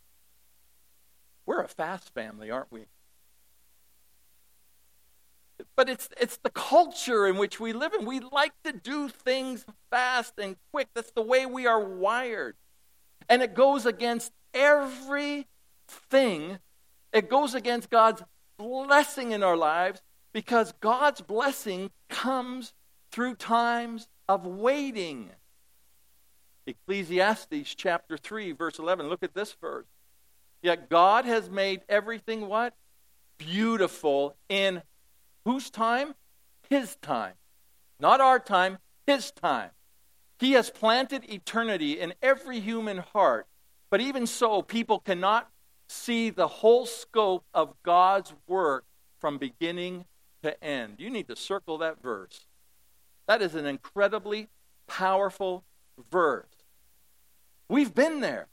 We're 1.46 1.62
a 1.62 1.68
fast 1.70 2.14
family, 2.14 2.52
aren't 2.52 2.72
we? 2.72 2.88
But 5.76 5.90
it's, 5.90 6.10
it's 6.20 6.38
the 6.38 6.50
culture 6.50 7.28
in 7.28 7.38
which 7.38 7.60
we 7.60 7.74
live 7.74 7.94
in. 7.94 8.06
We 8.06 8.22
like 8.22 8.54
to 8.64 8.72
do 8.72 9.10
things 9.10 9.66
fast 9.90 10.34
and 10.38 10.56
quick. 10.72 10.88
That's 10.96 11.12
the 11.12 11.22
way 11.22 11.46
we 11.46 11.68
are 11.68 11.84
wired. 11.84 12.56
And 13.28 13.42
it 13.42 13.54
goes 13.54 13.86
against 13.86 14.32
everything. 14.54 15.48
It 17.12 17.30
goes 17.30 17.56
against 17.56 17.90
God's 17.90 18.24
blessing 18.58 19.32
in 19.32 19.44
our 19.44 19.58
lives 19.58 20.02
because 20.32 20.74
God's 20.80 21.22
blessing 21.22 21.92
comes 22.10 22.74
through 23.12 23.36
times 23.36 24.08
of 24.28 24.46
waiting. 24.46 25.32
Ecclesiastes 26.68 27.76
chapter 27.76 28.18
3, 28.18 28.54
verse 28.54 28.80
11. 28.80 29.08
Look 29.08 29.24
at 29.24 29.34
this 29.34 29.56
verse. 29.60 29.86
Yet 30.62 30.90
God 30.90 31.26
has 31.26 31.50
made 31.50 31.82
everything 31.88 32.48
what? 32.48 32.74
Beautiful 33.38 34.36
in 34.50 34.82
whose 35.46 35.70
time? 35.70 36.16
His 36.70 36.96
time. 36.98 37.34
Not 38.00 38.20
our 38.20 38.40
time, 38.40 38.80
His 39.08 39.32
time. 39.32 39.70
He 40.40 40.54
has 40.54 40.70
planted 40.70 41.30
eternity 41.32 42.00
in 42.00 42.14
every 42.22 42.60
human 42.60 42.98
heart, 42.98 43.48
but 43.90 44.02
even 44.02 44.28
so, 44.28 44.62
people 44.62 45.00
cannot 45.00 45.50
see 45.88 46.30
the 46.30 46.48
whole 46.48 46.86
scope 46.86 47.46
of 47.54 47.76
God's 47.84 48.34
work 48.48 48.84
from 49.20 49.38
beginning 49.38 50.06
to 50.44 50.62
end. 50.64 50.96
You 50.98 51.10
need 51.10 51.28
to 51.30 51.36
circle 51.36 51.78
that 51.78 52.02
verse. 52.02 52.48
That 53.28 53.42
is 53.42 53.56
an 53.56 53.66
incredibly 53.66 54.50
powerful 54.88 55.64
verse. 56.12 56.46
We've 57.70 57.94
been 57.94 58.20
there. 58.20 58.48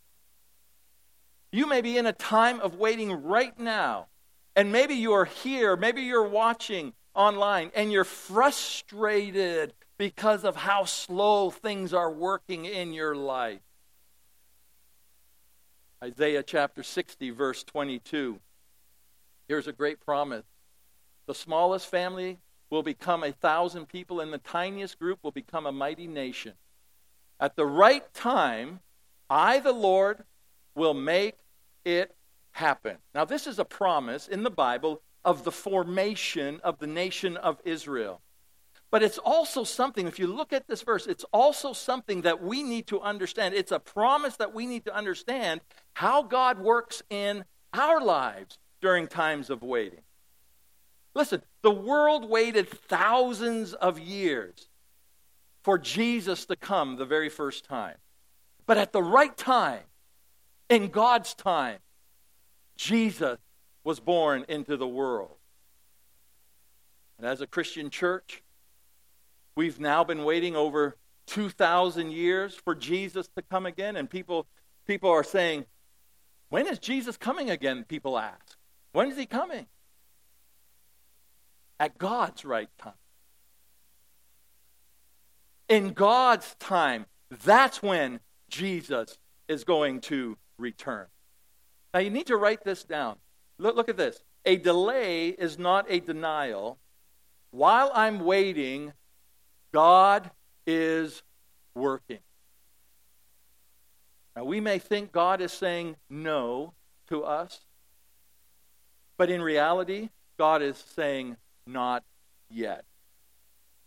You 1.50 1.66
may 1.66 1.82
be 1.82 1.98
in 1.98 2.06
a 2.06 2.12
time 2.12 2.60
of 2.60 2.76
waiting 2.76 3.12
right 3.12 3.58
now, 3.58 4.06
and 4.54 4.72
maybe 4.72 4.94
you're 4.94 5.24
here, 5.24 5.76
maybe 5.76 6.02
you're 6.02 6.28
watching 6.28 6.92
online, 7.14 7.70
and 7.74 7.92
you're 7.92 8.04
frustrated 8.04 9.74
because 9.98 10.44
of 10.44 10.56
how 10.56 10.84
slow 10.84 11.50
things 11.50 11.94
are 11.94 12.10
working 12.10 12.64
in 12.64 12.92
your 12.92 13.14
life. 13.14 13.60
Isaiah 16.02 16.42
chapter 16.42 16.82
60, 16.82 17.30
verse 17.30 17.62
22. 17.62 18.40
Here's 19.48 19.68
a 19.68 19.72
great 19.72 20.00
promise 20.00 20.44
the 21.26 21.34
smallest 21.34 21.86
family 21.86 22.38
will 22.70 22.82
become 22.82 23.22
a 23.22 23.32
thousand 23.32 23.86
people, 23.86 24.20
and 24.20 24.32
the 24.32 24.38
tiniest 24.38 24.98
group 24.98 25.20
will 25.22 25.30
become 25.30 25.66
a 25.66 25.72
mighty 25.72 26.06
nation. 26.06 26.54
At 27.38 27.54
the 27.54 27.66
right 27.66 28.02
time, 28.14 28.80
I, 29.28 29.60
the 29.60 29.72
Lord, 29.72 30.24
will 30.74 30.94
make 30.94 31.36
it 31.84 32.14
happen. 32.52 32.98
Now, 33.14 33.24
this 33.24 33.46
is 33.46 33.58
a 33.58 33.64
promise 33.64 34.28
in 34.28 34.42
the 34.42 34.50
Bible 34.50 35.02
of 35.24 35.44
the 35.44 35.52
formation 35.52 36.60
of 36.62 36.78
the 36.78 36.86
nation 36.86 37.36
of 37.36 37.60
Israel. 37.64 38.20
But 38.90 39.02
it's 39.02 39.18
also 39.18 39.64
something, 39.64 40.06
if 40.06 40.18
you 40.18 40.26
look 40.26 40.52
at 40.52 40.68
this 40.68 40.82
verse, 40.82 41.06
it's 41.06 41.24
also 41.32 41.72
something 41.72 42.22
that 42.22 42.42
we 42.42 42.62
need 42.62 42.86
to 42.88 43.00
understand. 43.00 43.54
It's 43.54 43.72
a 43.72 43.78
promise 43.78 44.36
that 44.36 44.52
we 44.52 44.66
need 44.66 44.84
to 44.84 44.94
understand 44.94 45.62
how 45.94 46.22
God 46.22 46.58
works 46.58 47.02
in 47.08 47.44
our 47.72 48.02
lives 48.02 48.58
during 48.82 49.06
times 49.06 49.48
of 49.48 49.62
waiting. 49.62 50.02
Listen, 51.14 51.42
the 51.62 51.70
world 51.70 52.28
waited 52.28 52.68
thousands 52.68 53.72
of 53.72 53.98
years 53.98 54.68
for 55.62 55.78
Jesus 55.78 56.44
to 56.46 56.56
come 56.56 56.96
the 56.96 57.06
very 57.06 57.30
first 57.30 57.64
time. 57.64 57.96
But 58.66 58.76
at 58.76 58.92
the 58.92 59.02
right 59.02 59.36
time, 59.36 59.84
in 60.68 60.88
God's 60.88 61.34
time, 61.34 61.78
Jesus 62.76 63.38
was 63.84 64.00
born 64.00 64.44
into 64.48 64.76
the 64.76 64.86
world. 64.86 65.36
And 67.18 67.26
as 67.26 67.40
a 67.40 67.46
Christian 67.46 67.90
church, 67.90 68.42
we've 69.56 69.78
now 69.78 70.04
been 70.04 70.24
waiting 70.24 70.56
over 70.56 70.96
2,000 71.26 72.10
years 72.10 72.54
for 72.54 72.74
Jesus 72.74 73.28
to 73.36 73.42
come 73.42 73.66
again. 73.66 73.96
And 73.96 74.08
people, 74.08 74.46
people 74.86 75.10
are 75.10 75.24
saying, 75.24 75.66
When 76.48 76.66
is 76.66 76.78
Jesus 76.78 77.16
coming 77.16 77.50
again? 77.50 77.84
People 77.84 78.18
ask. 78.18 78.56
When 78.92 79.10
is 79.10 79.16
he 79.16 79.26
coming? 79.26 79.66
At 81.78 81.98
God's 81.98 82.44
right 82.44 82.68
time. 82.78 82.92
In 85.68 85.92
God's 85.92 86.54
time, 86.56 87.06
that's 87.44 87.82
when 87.82 88.20
Jesus 88.48 89.16
is 89.48 89.64
going 89.64 90.00
to 90.02 90.36
return. 90.58 91.06
Now, 91.94 92.00
you 92.00 92.10
need 92.10 92.26
to 92.28 92.36
write 92.36 92.64
this 92.64 92.84
down. 92.84 93.16
Look, 93.58 93.76
look 93.76 93.88
at 93.88 93.96
this. 93.96 94.22
A 94.44 94.56
delay 94.56 95.28
is 95.28 95.58
not 95.58 95.86
a 95.88 96.00
denial. 96.00 96.78
While 97.50 97.90
I'm 97.94 98.20
waiting, 98.20 98.92
God 99.72 100.30
is 100.66 101.22
working. 101.74 102.18
Now, 104.34 104.44
we 104.44 104.60
may 104.60 104.78
think 104.78 105.12
God 105.12 105.40
is 105.40 105.52
saying 105.52 105.96
no 106.08 106.72
to 107.08 107.24
us, 107.24 107.60
but 109.18 109.28
in 109.28 109.42
reality, 109.42 110.08
God 110.38 110.62
is 110.62 110.78
saying 110.78 111.36
not 111.66 112.02
yet. 112.48 112.84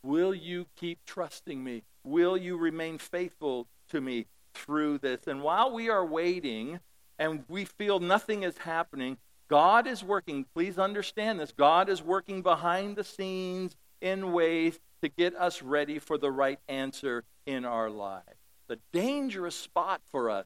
Will 0.04 0.36
you 0.36 0.68
keep 0.76 1.00
trusting 1.08 1.63
me? 1.63 1.84
Will 2.04 2.38
you 2.38 2.58
remain 2.58 3.00
faithful 3.00 3.68
to 3.89 4.00
me 4.00 4.28
through 4.54 5.00
this? 5.00 5.26
And 5.26 5.41
while 5.41 5.74
we 5.74 5.89
are 5.89 6.06
waiting 6.06 6.80
and 7.17 7.43
we 7.47 7.65
feel 7.65 7.99
nothing 7.99 8.43
is 8.43 8.58
happening, 8.60 9.17
God 9.47 9.88
is 9.88 10.04
working. 10.04 10.45
Please 10.54 10.80
understand 10.80 11.39
this. 11.39 11.51
God 11.51 11.88
is 11.89 12.01
working 12.01 12.41
behind 12.41 12.95
the 12.95 13.04
scenes 13.04 13.75
in 14.01 14.34
ways 14.34 14.80
to 15.01 15.10
get 15.10 15.36
us 15.36 15.62
ready 15.62 15.99
for 15.99 16.17
the 16.17 16.32
right 16.32 16.60
answer 16.67 17.23
in 17.45 17.63
our 17.63 17.89
lives. 17.89 18.39
The 18.67 18.80
dangerous 18.91 19.56
spot 19.56 20.01
for 20.12 20.30
us 20.30 20.45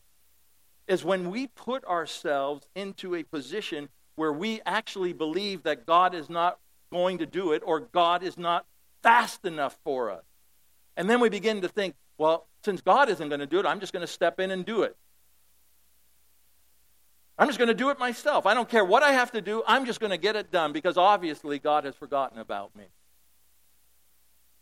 is 0.87 1.05
when 1.05 1.29
we 1.29 1.47
put 1.47 1.85
ourselves 1.85 2.67
into 2.75 3.15
a 3.15 3.23
position 3.23 3.89
where 4.15 4.33
we 4.33 4.59
actually 4.65 5.13
believe 5.13 5.63
that 5.63 5.85
God 5.85 6.13
is 6.13 6.29
not 6.29 6.59
going 6.91 7.19
to 7.19 7.25
do 7.25 7.53
it 7.53 7.61
or 7.65 7.79
God 7.79 8.23
is 8.23 8.37
not 8.37 8.65
fast 9.01 9.45
enough 9.45 9.77
for 9.83 10.11
us. 10.11 10.23
And 10.97 11.09
then 11.09 11.21
we 11.21 11.29
begin 11.29 11.61
to 11.61 11.69
think, 11.69 11.95
well, 12.17 12.47
since 12.65 12.81
God 12.81 13.07
isn't 13.09 13.29
going 13.29 13.39
to 13.39 13.45
do 13.45 13.59
it, 13.59 13.65
I'm 13.65 13.79
just 13.79 13.93
going 13.93 14.05
to 14.05 14.11
step 14.11 14.39
in 14.39 14.51
and 14.51 14.65
do 14.65 14.81
it. 14.83 14.97
I'm 17.39 17.47
just 17.47 17.57
going 17.57 17.69
to 17.69 17.73
do 17.73 17.89
it 17.89 17.97
myself. 17.97 18.45
I 18.45 18.53
don't 18.53 18.67
care 18.67 18.83
what 18.83 19.01
I 19.01 19.13
have 19.13 19.31
to 19.31 19.39
do. 19.39 19.63
I'm 19.65 19.85
just 19.85 20.01
going 20.01 20.11
to 20.11 20.17
get 20.17 20.35
it 20.35 20.51
done 20.51 20.73
because 20.73 20.97
obviously 20.97 21.57
God 21.57 21.85
has 21.85 21.95
forgotten 21.95 22.37
about 22.37 22.75
me. 22.75 22.83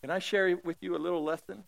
Can 0.02 0.12
I 0.12 0.20
share 0.20 0.56
with 0.64 0.78
you 0.80 0.96
a 0.96 1.00
little 1.00 1.24
lesson? 1.24 1.64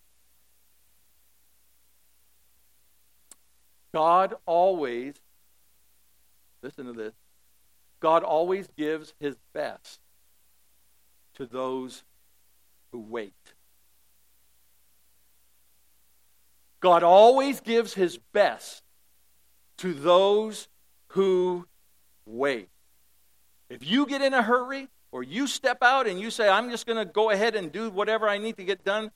God 3.91 4.35
always, 4.45 5.15
listen 6.61 6.85
to 6.85 6.93
this, 6.93 7.15
God 7.99 8.21
always 8.21 8.67
gives 8.77 9.15
his 9.19 9.35
best 9.51 9.99
to 11.33 11.47
those 11.47 12.03
who 12.91 12.99
wait. 12.99 13.33
God 16.81 17.01
always 17.01 17.61
gives 17.61 17.95
his 17.95 18.19
best 18.31 18.83
to 19.77 19.91
those 19.91 20.67
who 21.09 21.67
wait. 22.25 22.69
If 23.69 23.85
you 23.89 24.05
get 24.05 24.21
in 24.21 24.33
a 24.33 24.41
hurry, 24.41 24.89
or 25.11 25.23
you 25.23 25.47
step 25.47 25.79
out 25.81 26.07
and 26.07 26.19
you 26.19 26.29
say, 26.29 26.47
I'm 26.47 26.69
just 26.69 26.85
going 26.85 26.97
to 26.97 27.11
go 27.11 27.31
ahead 27.31 27.55
and 27.55 27.71
do 27.71 27.89
whatever 27.89 28.27
I 28.27 28.37
need 28.37 28.57
to 28.57 28.63
get 28.63 28.83
done, 28.83 29.11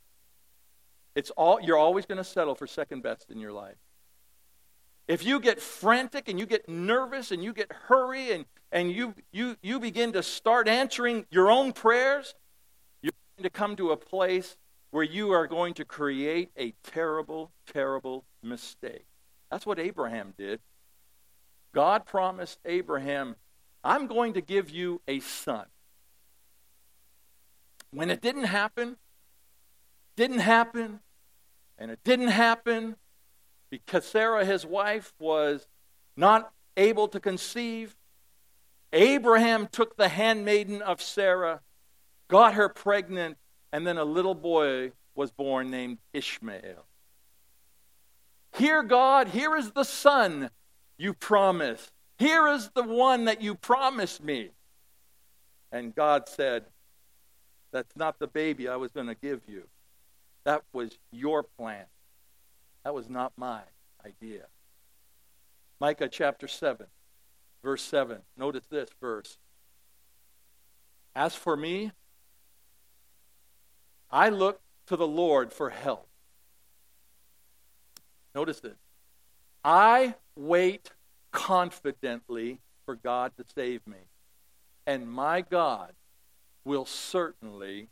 it's 1.16 1.30
all, 1.32 1.60
you're 1.62 1.78
always 1.78 2.06
going 2.06 2.18
to 2.18 2.24
settle 2.24 2.56
for 2.56 2.66
second 2.66 3.04
best 3.04 3.30
in 3.30 3.40
your 3.40 3.52
life. 3.52 3.78
If 5.08 5.24
you 5.26 5.40
get 5.40 5.62
frantic 5.62 6.30
and 6.30 6.40
you 6.40 6.46
get 6.46 6.68
nervous 6.68 7.32
and 7.32 7.44
you 7.44 7.54
get 7.54 7.72
hurry 7.72 8.32
and, 8.32 8.46
and 8.72 8.92
you, 8.92 9.14
you, 9.32 9.58
you 9.62 9.80
begin 9.80 10.14
to 10.14 10.24
start 10.24 10.68
answering 10.68 11.26
your 11.30 11.52
own 11.52 11.74
prayers, 11.74 12.34
you're 13.02 13.12
going 13.38 13.44
to 13.44 13.50
come 13.50 13.76
to 13.76 13.92
a 13.92 13.98
place 13.98 14.58
where 14.92 15.04
you 15.04 15.32
are 15.32 15.46
going 15.46 15.74
to 15.76 15.86
create 15.86 16.52
a 16.58 16.74
terrible, 16.84 17.52
terrible 17.72 18.24
mistake. 18.42 19.06
That's 19.52 19.66
what 19.66 19.78
Abraham 19.78 20.34
did. 20.38 20.62
God 21.74 22.06
promised 22.06 22.60
Abraham, 22.66 23.36
I'm 23.84 24.08
going 24.08 24.34
to 24.34 24.42
give 24.42 24.70
you 24.70 25.02
a 25.08 25.20
son. 25.20 25.66
When 27.92 28.10
it 28.10 28.22
didn't 28.22 28.46
happen, 28.46 28.98
didn't 30.16 30.40
happen, 30.40 31.00
and 31.78 31.92
it 31.92 32.00
didn't 32.04 32.30
happen 32.30 32.96
because 33.70 34.06
Sarah, 34.06 34.46
his 34.46 34.66
wife, 34.66 35.14
was 35.20 35.68
not 36.16 36.52
able 36.78 37.08
to 37.10 37.20
conceive. 37.20 37.96
Abraham 38.92 39.68
took 39.68 39.98
the 39.98 40.10
handmaiden 40.10 40.82
of 40.82 41.02
Sarah, 41.02 41.62
got 42.28 42.54
her 42.54 42.70
pregnant, 42.70 43.38
and 43.72 43.86
then 43.86 43.98
a 43.98 44.06
little 44.06 44.36
boy 44.36 44.92
was 45.16 45.32
born 45.32 45.72
named 45.72 45.98
Ishmael. 46.14 46.86
Here, 48.56 48.84
God, 48.84 49.30
here 49.30 49.56
is 49.56 49.72
the 49.72 49.84
son 49.84 50.52
you 51.04 51.14
promised. 51.14 51.92
Here 52.18 52.48
is 52.48 52.70
the 52.74 52.84
one 52.84 53.26
that 53.26 53.42
you 53.42 53.56
promised 53.56 54.24
me. 54.24 54.52
And 55.72 55.94
God 55.94 56.30
said, 56.30 56.64
That's 57.72 57.96
not 57.96 58.20
the 58.20 58.28
baby 58.28 58.70
I 58.70 58.78
was 58.78 58.92
going 58.92 59.08
to 59.08 59.16
give 59.16 59.42
you. 59.48 59.64
That 60.46 60.64
was 60.72 60.98
your 61.12 61.44
plan. 61.44 61.86
That 62.86 62.94
was 62.94 63.10
not 63.10 63.34
my 63.38 63.62
idea. 64.06 64.46
Micah 65.80 66.08
chapter 66.08 66.48
7, 66.48 66.86
verse 67.64 67.82
7. 67.82 68.20
Notice 68.38 68.66
this 68.70 68.90
verse. 69.02 69.38
As 71.16 71.36
for 71.36 71.58
me, 71.58 71.92
I 74.10 74.30
look 74.30 74.62
to 74.88 74.96
the 74.96 75.08
Lord 75.08 75.52
for 75.52 75.70
help. 75.70 76.08
Notice 78.36 78.60
this. 78.60 78.83
I 79.64 80.16
wait 80.36 80.92
confidently 81.32 82.60
for 82.86 82.96
God 82.96 83.32
to 83.38 83.46
save 83.56 83.86
me, 83.88 83.98
and 84.86 85.10
my 85.10 85.42
God 85.42 85.94
will 86.66 86.86
certainly 86.86 87.90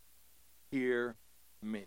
hear 0.71 1.15
me. 1.61 1.85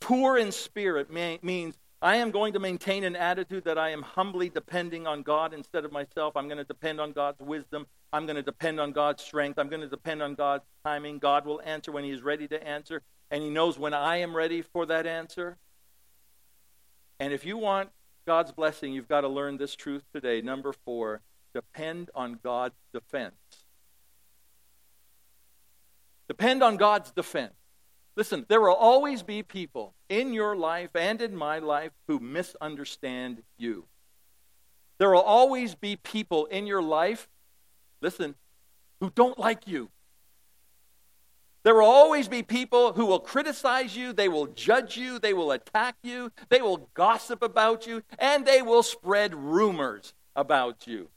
Poor 0.00 0.36
in 0.36 0.52
spirit 0.52 1.10
means 1.10 1.78
I 2.02 2.16
am 2.16 2.30
going 2.30 2.52
to 2.52 2.58
maintain 2.58 3.02
an 3.04 3.16
attitude 3.16 3.64
that 3.64 3.78
I 3.78 3.88
am 3.90 4.02
humbly 4.02 4.50
depending 4.50 5.06
on 5.06 5.22
God 5.22 5.54
instead 5.54 5.86
of 5.86 5.92
myself. 5.92 6.36
I'm 6.36 6.48
going 6.48 6.58
to 6.58 6.64
depend 6.64 7.00
on 7.00 7.12
God's 7.12 7.40
wisdom. 7.40 7.86
I'm 8.12 8.26
going 8.26 8.36
to 8.36 8.42
depend 8.42 8.78
on 8.78 8.92
God's 8.92 9.22
strength. 9.22 9.58
I'm 9.58 9.68
going 9.68 9.80
to 9.80 9.88
depend 9.88 10.22
on 10.22 10.34
God's 10.34 10.64
timing. 10.84 11.18
God 11.18 11.46
will 11.46 11.62
answer 11.64 11.90
when 11.90 12.04
He 12.04 12.10
is 12.10 12.22
ready 12.22 12.46
to 12.48 12.62
answer, 12.62 13.02
and 13.30 13.42
He 13.42 13.48
knows 13.48 13.78
when 13.78 13.94
I 13.94 14.18
am 14.18 14.36
ready 14.36 14.60
for 14.60 14.84
that 14.86 15.06
answer. 15.06 15.56
And 17.20 17.32
if 17.32 17.44
you 17.44 17.56
want 17.56 17.90
God's 18.26 18.52
blessing, 18.52 18.92
you've 18.92 19.08
got 19.08 19.22
to 19.22 19.28
learn 19.28 19.56
this 19.56 19.74
truth 19.74 20.04
today. 20.12 20.40
Number 20.40 20.72
four, 20.72 21.20
depend 21.54 22.10
on 22.14 22.38
God's 22.42 22.74
defense. 22.92 23.34
Depend 26.28 26.62
on 26.62 26.76
God's 26.76 27.10
defense. 27.10 27.54
Listen, 28.16 28.46
there 28.48 28.60
will 28.60 28.74
always 28.74 29.22
be 29.22 29.42
people 29.42 29.94
in 30.08 30.32
your 30.32 30.56
life 30.56 30.90
and 30.94 31.20
in 31.20 31.36
my 31.36 31.58
life 31.58 31.92
who 32.06 32.18
misunderstand 32.18 33.42
you. 33.58 33.84
There 34.98 35.10
will 35.10 35.20
always 35.20 35.74
be 35.74 35.96
people 35.96 36.46
in 36.46 36.66
your 36.66 36.82
life, 36.82 37.28
listen, 38.00 38.36
who 39.00 39.10
don't 39.10 39.38
like 39.38 39.66
you. 39.66 39.90
There 41.64 41.74
will 41.74 41.86
always 41.86 42.28
be 42.28 42.42
people 42.42 42.92
who 42.92 43.06
will 43.06 43.18
criticize 43.18 43.96
you, 43.96 44.12
they 44.12 44.28
will 44.28 44.46
judge 44.46 44.98
you, 44.98 45.18
they 45.18 45.32
will 45.32 45.50
attack 45.50 45.96
you, 46.02 46.30
they 46.50 46.60
will 46.60 46.90
gossip 46.92 47.42
about 47.42 47.86
you, 47.86 48.02
and 48.18 48.44
they 48.44 48.60
will 48.60 48.82
spread 48.82 49.34
rumors 49.34 50.12
about 50.36 50.86
you. 50.86 51.08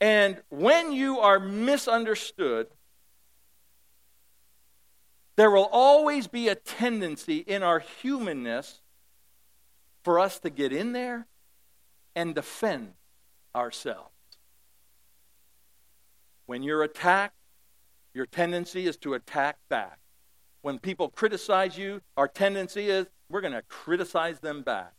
And 0.00 0.42
when 0.48 0.92
you 0.92 1.20
are 1.20 1.38
misunderstood, 1.38 2.68
there 5.36 5.50
will 5.50 5.68
always 5.70 6.26
be 6.26 6.48
a 6.48 6.54
tendency 6.54 7.38
in 7.38 7.62
our 7.62 7.80
humanness 7.80 8.80
for 10.02 10.18
us 10.18 10.38
to 10.40 10.50
get 10.50 10.72
in 10.72 10.92
there 10.92 11.26
and 12.16 12.34
defend 12.34 12.94
ourselves. 13.54 14.08
When 16.46 16.62
you're 16.62 16.82
attacked, 16.82 17.36
your 18.14 18.26
tendency 18.26 18.86
is 18.86 18.96
to 18.98 19.14
attack 19.14 19.56
back. 19.68 19.98
When 20.62 20.78
people 20.78 21.08
criticize 21.08 21.76
you, 21.76 22.02
our 22.16 22.28
tendency 22.28 22.88
is 22.88 23.06
we're 23.28 23.40
going 23.40 23.52
to 23.52 23.62
criticize 23.62 24.38
them 24.40 24.62
back. 24.62 24.92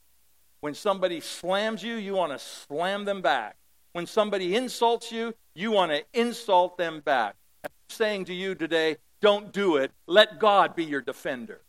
When 0.62 0.74
somebody 0.74 1.20
slams 1.20 1.84
you, 1.84 1.96
you 1.96 2.14
want 2.14 2.32
to 2.32 2.40
slam 2.40 3.06
them 3.06 3.22
back. 3.22 3.56
When 3.94 4.08
somebody 4.08 4.56
insults 4.56 5.12
you, 5.12 5.36
you 5.54 5.72
want 5.72 5.92
to 5.92 6.04
insult 6.14 6.78
them 6.78 7.02
back. 7.02 7.36
I'm 7.64 7.72
saying 7.90 8.26
to 8.26 8.34
you 8.34 8.56
today, 8.56 8.98
don't 9.22 9.54
do 9.54 9.78
it. 9.78 9.92
Let 10.08 10.40
God 10.40 10.76
be 10.76 10.84
your 10.84 11.02
defender. 11.02 11.62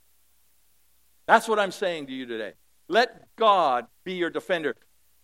That's 1.27 1.49
what 1.49 1.59
I'm 1.59 1.73
saying 1.73 2.07
to 2.07 2.13
you 2.13 2.27
today. 2.27 2.55
Let 2.89 3.35
God 3.37 3.87
be 4.05 4.15
your 4.15 4.31
defender. 4.31 4.77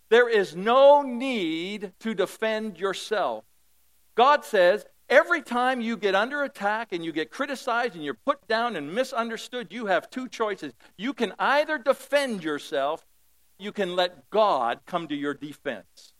There 0.09 0.29
is 0.29 0.55
no 0.55 1.01
need 1.01 1.93
to 1.99 2.13
defend 2.13 2.77
yourself. 2.77 3.45
God 4.15 4.43
says 4.43 4.85
every 5.11 5.43
time 5.43 5.81
you 5.81 5.95
get 5.95 6.15
under 6.15 6.43
attack 6.43 6.93
and 6.93 7.05
you 7.05 7.11
get 7.11 7.29
criticized 7.29 7.93
and 7.93 8.03
you're 8.03 8.15
put 8.15 8.47
down 8.47 8.75
and 8.75 8.95
misunderstood, 8.95 9.67
you 9.69 9.85
have 9.85 10.09
two 10.09 10.27
choices. 10.27 10.73
You 10.97 11.13
can 11.13 11.33
either 11.37 11.77
defend 11.77 12.43
yourself, 12.43 13.05
you 13.59 13.71
can 13.71 13.95
let 13.95 14.29
God 14.31 14.79
come 14.87 15.07
to 15.09 15.15
your 15.15 15.35
defense. 15.35 16.13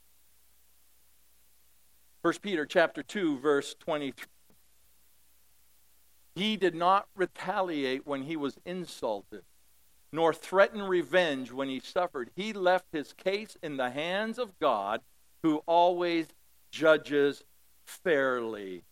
1 2.22 2.36
Peter 2.44 2.68
chapter 2.68 3.02
2 3.02 3.40
verse 3.40 3.74
23 3.80 4.28
he 6.36 6.56
did 6.56 6.76
not 6.76 7.08
retaliate 7.16 8.08
when 8.08 8.24
he 8.24 8.38
was 8.38 8.58
insulted, 8.66 9.44
nor 10.14 10.34
threaten 10.34 10.82
revenge 10.82 11.52
when 11.52 11.68
he 11.68 11.80
suffered. 11.80 12.32
He 12.36 12.54
left 12.54 12.86
his 12.92 13.14
case 13.14 13.58
in 13.62 13.78
the 13.78 13.90
hands 13.90 14.40
of 14.40 14.58
God, 14.60 15.02
who 15.44 15.58
always 15.66 16.28
judges 16.72 17.44
fairly. 18.04 18.84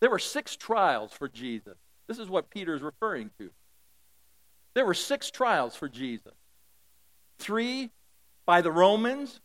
There 0.00 0.10
were 0.10 0.18
six 0.18 0.56
trials 0.56 1.12
for 1.12 1.28
Jesus. 1.28 1.76
This 2.06 2.18
is 2.18 2.28
what 2.28 2.50
Peter 2.50 2.74
is 2.74 2.82
referring 2.82 3.30
to. 3.38 3.50
There 4.74 4.86
were 4.86 4.94
six 4.94 5.30
trials 5.30 5.74
for 5.74 5.88
Jesus 5.88 6.34
three 7.38 7.90
by 8.46 8.62
the 8.62 8.72
Romans, 8.72 9.40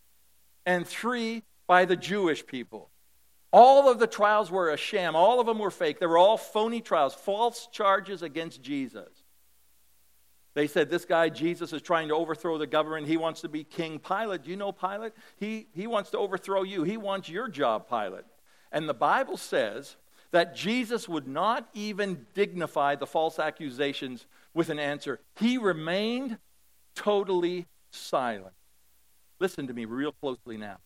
and 0.66 0.86
three 0.86 1.44
by 1.68 1.86
the 1.86 1.96
Jewish 1.96 2.46
people. 2.46 2.90
All 3.52 3.90
of 3.90 4.00
the 4.00 4.08
trials 4.08 4.50
were 4.50 4.70
a 4.70 4.78
sham. 4.78 5.16
All 5.16 5.40
of 5.40 5.48
them 5.48 5.60
were 5.60 5.72
fake. 5.72 6.00
They 6.00 6.06
were 6.06 6.18
all 6.18 6.38
phony 6.38 6.80
trials, 6.82 7.14
false 7.14 7.68
charges 7.72 8.22
against 8.22 8.62
Jesus. 8.62 9.10
They 10.54 10.68
said, 10.68 10.90
This 10.90 11.06
guy, 11.06 11.30
Jesus, 11.30 11.74
is 11.74 11.82
trying 11.82 12.10
to 12.10 12.16
overthrow 12.16 12.58
the 12.58 12.68
government. 12.68 13.08
He 13.08 13.18
wants 13.18 13.42
to 13.42 13.50
be 13.50 13.64
king. 13.64 14.00
Pilate, 14.00 14.46
you 14.46 14.56
know 14.56 14.72
Pilate? 14.72 15.14
He, 15.38 15.68
he 15.74 15.88
wants 15.88 16.12
to 16.12 16.18
overthrow 16.18 16.64
you. 16.64 16.84
He 16.84 16.98
wants 16.98 17.28
your 17.28 17.48
job, 17.50 17.90
Pilate. 17.90 18.26
And 18.72 18.88
the 18.88 18.94
Bible 18.94 19.38
says 19.38 19.96
that 20.32 20.56
Jesus 20.56 21.10
would 21.10 21.28
not 21.28 21.68
even 21.74 22.26
dignify 22.34 22.96
the 22.96 23.08
false 23.08 23.38
accusations 23.38 24.26
with 24.54 24.70
an 24.70 24.80
answer. 24.80 25.20
He 25.36 25.58
remained 25.58 26.38
totally 26.96 27.68
silent. 27.92 28.54
Listen 29.40 29.68
to 29.68 29.74
me 29.74 29.86
real 29.86 30.14
closely 30.14 30.58
now. 30.58 30.78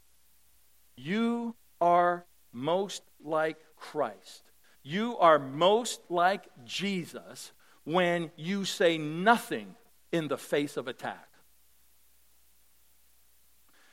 You 0.95 1.55
are 1.79 2.25
most 2.51 3.03
like 3.23 3.57
Christ. 3.75 4.43
You 4.81 5.17
are 5.17 5.37
most 5.37 6.01
like 6.09 6.45
Jesus 6.63 7.51
when 7.83 8.31
you 8.35 8.65
say 8.65 8.97
nothing 8.97 9.75
in 10.11 10.27
the 10.27 10.37
face 10.37 10.77
of 10.77 10.87
attack. 10.87 11.27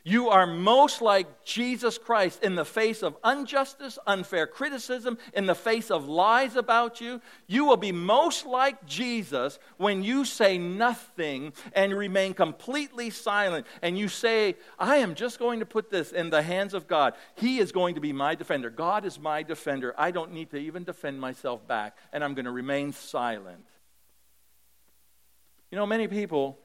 You 0.05 0.31
are 0.31 0.49
most 0.49 1.01
like 1.01 1.45
Jesus 1.45 1.97
Christ 1.97 2.43
in 2.43 2.57
the 2.57 2.65
face 2.65 3.05
of 3.05 3.17
injustice, 3.25 4.01
unfair 4.05 4.49
criticism, 4.49 5.17
in 5.33 5.47
the 5.47 5.55
face 5.55 5.93
of 5.93 6.09
lies 6.09 6.57
about 6.57 7.01
you. 7.01 7.21
You 7.47 7.67
will 7.67 7.77
be 7.77 7.93
most 7.93 8.45
like 8.45 8.85
Jesus 8.85 9.61
when 9.77 10.03
you 10.03 10.25
say 10.25 10.59
nothing 10.59 11.53
and 11.73 11.97
remain 11.97 12.35
completely 12.35 13.11
silent. 13.11 13.65
And 13.81 13.97
you 13.97 14.09
say, 14.09 14.57
I 14.77 14.97
am 14.97 15.15
just 15.15 15.39
going 15.39 15.61
to 15.61 15.67
put 15.67 15.89
this 15.89 16.11
in 16.11 16.31
the 16.31 16.43
hands 16.43 16.75
of 16.75 16.89
God. 16.89 17.15
He 17.37 17.61
is 17.61 17.71
going 17.71 17.95
to 17.95 18.01
be 18.01 18.13
my 18.13 18.35
defender. 18.35 18.71
God 18.71 19.05
is 19.05 19.21
my 19.21 19.45
defender. 19.45 19.95
I 19.97 20.11
don't 20.11 20.33
need 20.33 20.51
to 20.51 20.57
even 20.57 20.83
defend 20.83 21.21
myself 21.21 21.65
back, 21.69 21.97
and 22.13 22.25
I'm 22.25 22.35
going 22.35 22.47
to 22.47 22.51
remain 22.51 22.93
silent. 22.93 23.67
You 25.71 25.79
know, 25.79 25.87
many 25.87 26.09
people 26.09 26.59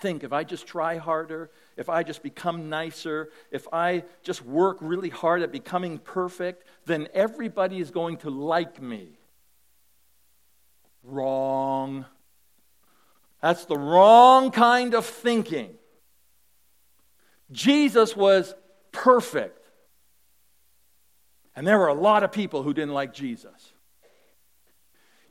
think 0.00 0.24
if 0.24 0.32
I 0.32 0.44
just 0.44 0.66
try 0.66 0.96
harder, 0.96 1.50
if 1.76 1.88
I 1.88 2.02
just 2.02 2.22
become 2.22 2.68
nicer, 2.68 3.30
if 3.50 3.66
I 3.72 4.04
just 4.22 4.44
work 4.44 4.78
really 4.80 5.10
hard 5.10 5.42
at 5.42 5.52
becoming 5.52 5.98
perfect, 5.98 6.64
then 6.86 7.08
everybody 7.14 7.78
is 7.78 7.90
going 7.90 8.18
to 8.18 8.30
like 8.30 8.80
me. 8.80 9.18
Wrong. 11.02 12.04
That's 13.40 13.64
the 13.64 13.76
wrong 13.76 14.50
kind 14.50 14.94
of 14.94 15.06
thinking. 15.06 15.70
Jesus 17.52 18.16
was 18.16 18.54
perfect. 18.92 19.56
And 21.56 21.66
there 21.66 21.78
were 21.78 21.88
a 21.88 21.94
lot 21.94 22.22
of 22.22 22.32
people 22.32 22.62
who 22.62 22.72
didn't 22.72 22.94
like 22.94 23.12
Jesus. 23.12 23.72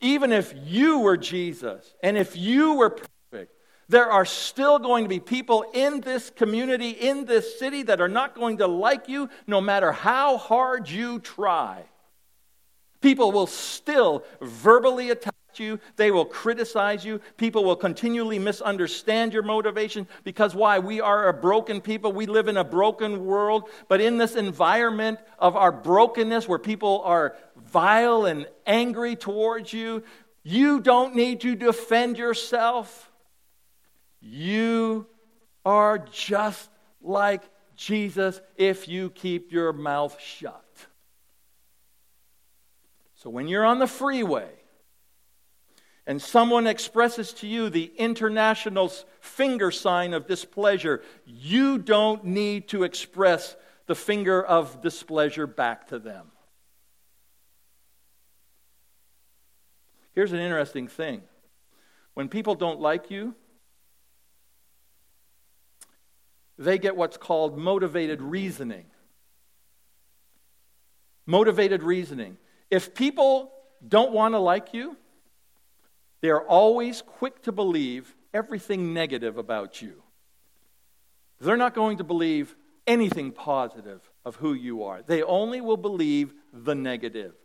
Even 0.02 0.32
if 0.32 0.54
you 0.66 1.00
were 1.00 1.18
Jesus 1.18 1.94
and 2.02 2.18
if 2.18 2.38
you 2.38 2.76
were 2.76 2.96
there 3.90 4.10
are 4.12 4.26
still 4.26 4.80
going 4.80 5.04
to 5.04 5.10
be 5.10 5.20
people 5.20 5.66
in 5.74 6.00
this 6.02 6.30
community, 6.30 6.92
in 6.92 7.26
this 7.26 7.60
city, 7.60 7.84
that 7.84 8.00
are 8.00 8.08
not 8.08 8.36
going 8.36 8.60
to 8.60 8.68
like 8.68 9.10
you 9.10 9.30
no 9.48 9.60
matter 9.60 9.92
how 9.92 10.38
hard 10.38 10.88
you 10.88 11.20
try. 11.20 11.84
People 13.02 13.32
will 13.32 13.48
still 13.48 14.24
verbally 14.42 15.10
attack 15.10 15.34
you. 15.56 15.80
They 15.96 16.12
will 16.12 16.26
criticize 16.26 17.04
you. 17.04 17.20
People 17.38 17.64
will 17.64 17.76
continually 17.76 18.38
misunderstand 18.38 19.34
your 19.34 19.42
motivation 19.42 20.08
because 20.24 20.54
why? 20.54 20.80
We 20.80 21.02
are 21.02 21.28
a 21.28 21.34
broken 21.34 21.82
people. 21.82 22.14
We 22.14 22.28
live 22.28 22.48
in 22.48 22.58
a 22.58 22.64
broken 22.64 23.26
world. 23.26 23.70
But 23.88 24.02
in 24.02 24.18
this 24.18 24.36
environment 24.36 25.20
of 25.40 25.56
our 25.56 25.72
brokenness 25.72 26.48
where 26.48 26.60
people 26.60 27.02
are 27.04 27.36
vile 27.56 28.26
and 28.26 28.48
angry 28.68 29.16
towards 29.16 29.74
you, 29.74 30.04
you 30.44 30.80
don't 30.80 31.16
need 31.16 31.42
to 31.42 31.56
defend 31.56 32.18
yourself. 32.18 33.09
You 34.22 35.08
are 35.66 35.98
just 35.98 36.70
like 37.02 37.44
Jesus 37.76 38.42
if 38.58 38.88
you 38.88 39.10
keep 39.10 39.52
your 39.52 39.72
mouth 39.74 40.20
shut. 40.20 40.66
So 43.16 43.30
when 43.30 43.48
you're 43.48 43.66
on 43.66 43.80
the 43.80 43.88
freeway 43.88 44.50
and 46.06 46.22
someone 46.22 46.68
expresses 46.68 47.34
to 47.34 47.48
you 47.48 47.70
the 47.70 47.92
international 47.98 48.92
finger 49.20 49.72
sign 49.72 50.14
of 50.14 50.28
displeasure, 50.28 51.02
you 51.26 51.78
don't 51.78 52.24
need 52.26 52.70
to 52.70 52.84
express 52.84 53.56
the 53.88 53.96
finger 53.96 54.44
of 54.44 54.82
displeasure 54.82 55.48
back 55.48 55.88
to 55.88 56.00
them. 56.00 56.32
Here's 60.14 60.32
an 60.32 60.40
interesting 60.40 60.88
thing 60.88 61.22
when 62.14 62.28
people 62.30 62.56
don't 62.56 62.80
like 62.80 63.10
you, 63.12 63.36
they 66.60 66.78
get 66.78 66.98
what's 66.98 67.18
called 67.18 67.58
motivated 67.58 68.22
reasoning. 68.22 68.86
Motivated 71.26 71.82
reasoning. 71.82 72.38
If 72.70 72.94
people 72.94 73.52
don't 73.88 74.12
want 74.12 74.34
to 74.34 74.40
like 74.40 74.74
you, 74.74 74.98
they 76.22 76.30
are 76.30 76.42
always 76.42 77.02
quick 77.02 77.42
to 77.44 77.54
believe 77.54 78.14
everything 78.34 78.94
negative 78.94 79.38
about 79.38 79.82
you. 79.82 80.04
They're 81.40 81.56
not 81.56 81.74
going 81.74 81.98
to 82.00 82.04
believe 82.04 82.54
anything 82.86 83.32
positive 83.32 84.02
of 84.26 84.36
who 84.36 84.54
you 84.54 84.84
are. 84.84 85.02
They 85.02 85.24
only 85.24 85.62
will 85.62 85.78
believe 85.78 86.34
the 86.52 86.76
negative. 86.76 87.36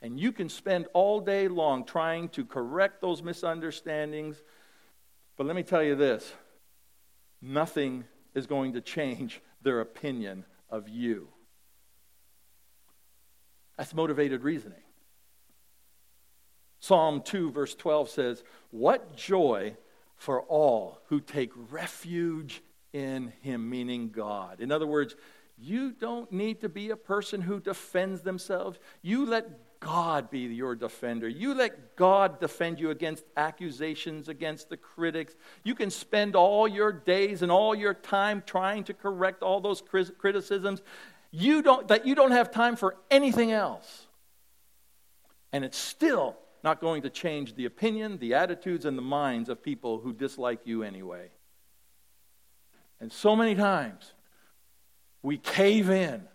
And 0.00 0.18
you 0.18 0.30
can 0.30 0.48
spend 0.48 0.86
all 0.92 1.20
day 1.20 1.48
long 1.48 1.84
trying 1.84 2.28
to 2.30 2.44
correct 2.44 3.00
those 3.00 3.20
misunderstandings. 3.20 4.40
But 5.36 5.46
let 5.46 5.56
me 5.56 5.64
tell 5.64 5.82
you 5.82 5.96
this 5.96 6.32
nothing 7.42 8.04
is 8.34 8.46
going 8.46 8.74
to 8.74 8.80
change 8.80 9.40
their 9.62 9.80
opinion 9.80 10.44
of 10.68 10.88
you. 10.88 11.28
That's 13.76 13.94
motivated 13.94 14.42
reasoning. 14.42 14.82
Psalm 16.80 17.22
2, 17.22 17.50
verse 17.50 17.74
12 17.74 18.08
says, 18.08 18.42
What 18.70 19.16
joy 19.16 19.76
for 20.16 20.42
all 20.42 21.00
who 21.06 21.20
take 21.20 21.50
refuge 21.70 22.62
in 22.92 23.32
him, 23.40 23.70
meaning 23.70 24.10
God. 24.10 24.60
In 24.60 24.70
other 24.70 24.86
words, 24.86 25.16
you 25.56 25.92
don't 25.92 26.30
need 26.30 26.60
to 26.60 26.68
be 26.68 26.90
a 26.90 26.96
person 26.96 27.40
who 27.40 27.60
defends 27.60 28.22
themselves. 28.22 28.78
You 29.02 29.26
let 29.26 29.48
God 29.80 30.30
be 30.30 30.40
your 30.40 30.74
defender. 30.74 31.26
You 31.26 31.54
let 31.54 31.96
God 31.96 32.38
defend 32.38 32.78
you 32.78 32.90
against 32.90 33.24
accusations, 33.36 34.28
against 34.28 34.68
the 34.68 34.76
critics. 34.76 35.34
You 35.64 35.74
can 35.74 35.90
spend 35.90 36.36
all 36.36 36.68
your 36.68 36.92
days 36.92 37.40
and 37.40 37.50
all 37.50 37.74
your 37.74 37.94
time 37.94 38.42
trying 38.46 38.84
to 38.84 38.94
correct 38.94 39.42
all 39.42 39.60
those 39.60 39.82
criticisms. 39.82 40.82
You 41.30 41.62
don't, 41.62 41.88
that 41.88 42.06
you 42.06 42.14
don't 42.14 42.32
have 42.32 42.50
time 42.50 42.76
for 42.76 42.96
anything 43.10 43.52
else. 43.52 44.06
And 45.52 45.64
it's 45.64 45.78
still 45.78 46.36
not 46.62 46.80
going 46.82 47.02
to 47.02 47.10
change 47.10 47.54
the 47.54 47.64
opinion, 47.64 48.18
the 48.18 48.34
attitudes, 48.34 48.84
and 48.84 48.98
the 48.98 49.02
minds 49.02 49.48
of 49.48 49.62
people 49.62 49.98
who 49.98 50.12
dislike 50.12 50.60
you 50.64 50.82
anyway. 50.82 51.30
And 53.00 53.10
so 53.10 53.34
many 53.34 53.54
times, 53.54 54.12
we 55.22 55.38
cave 55.38 55.88
in 55.88 56.28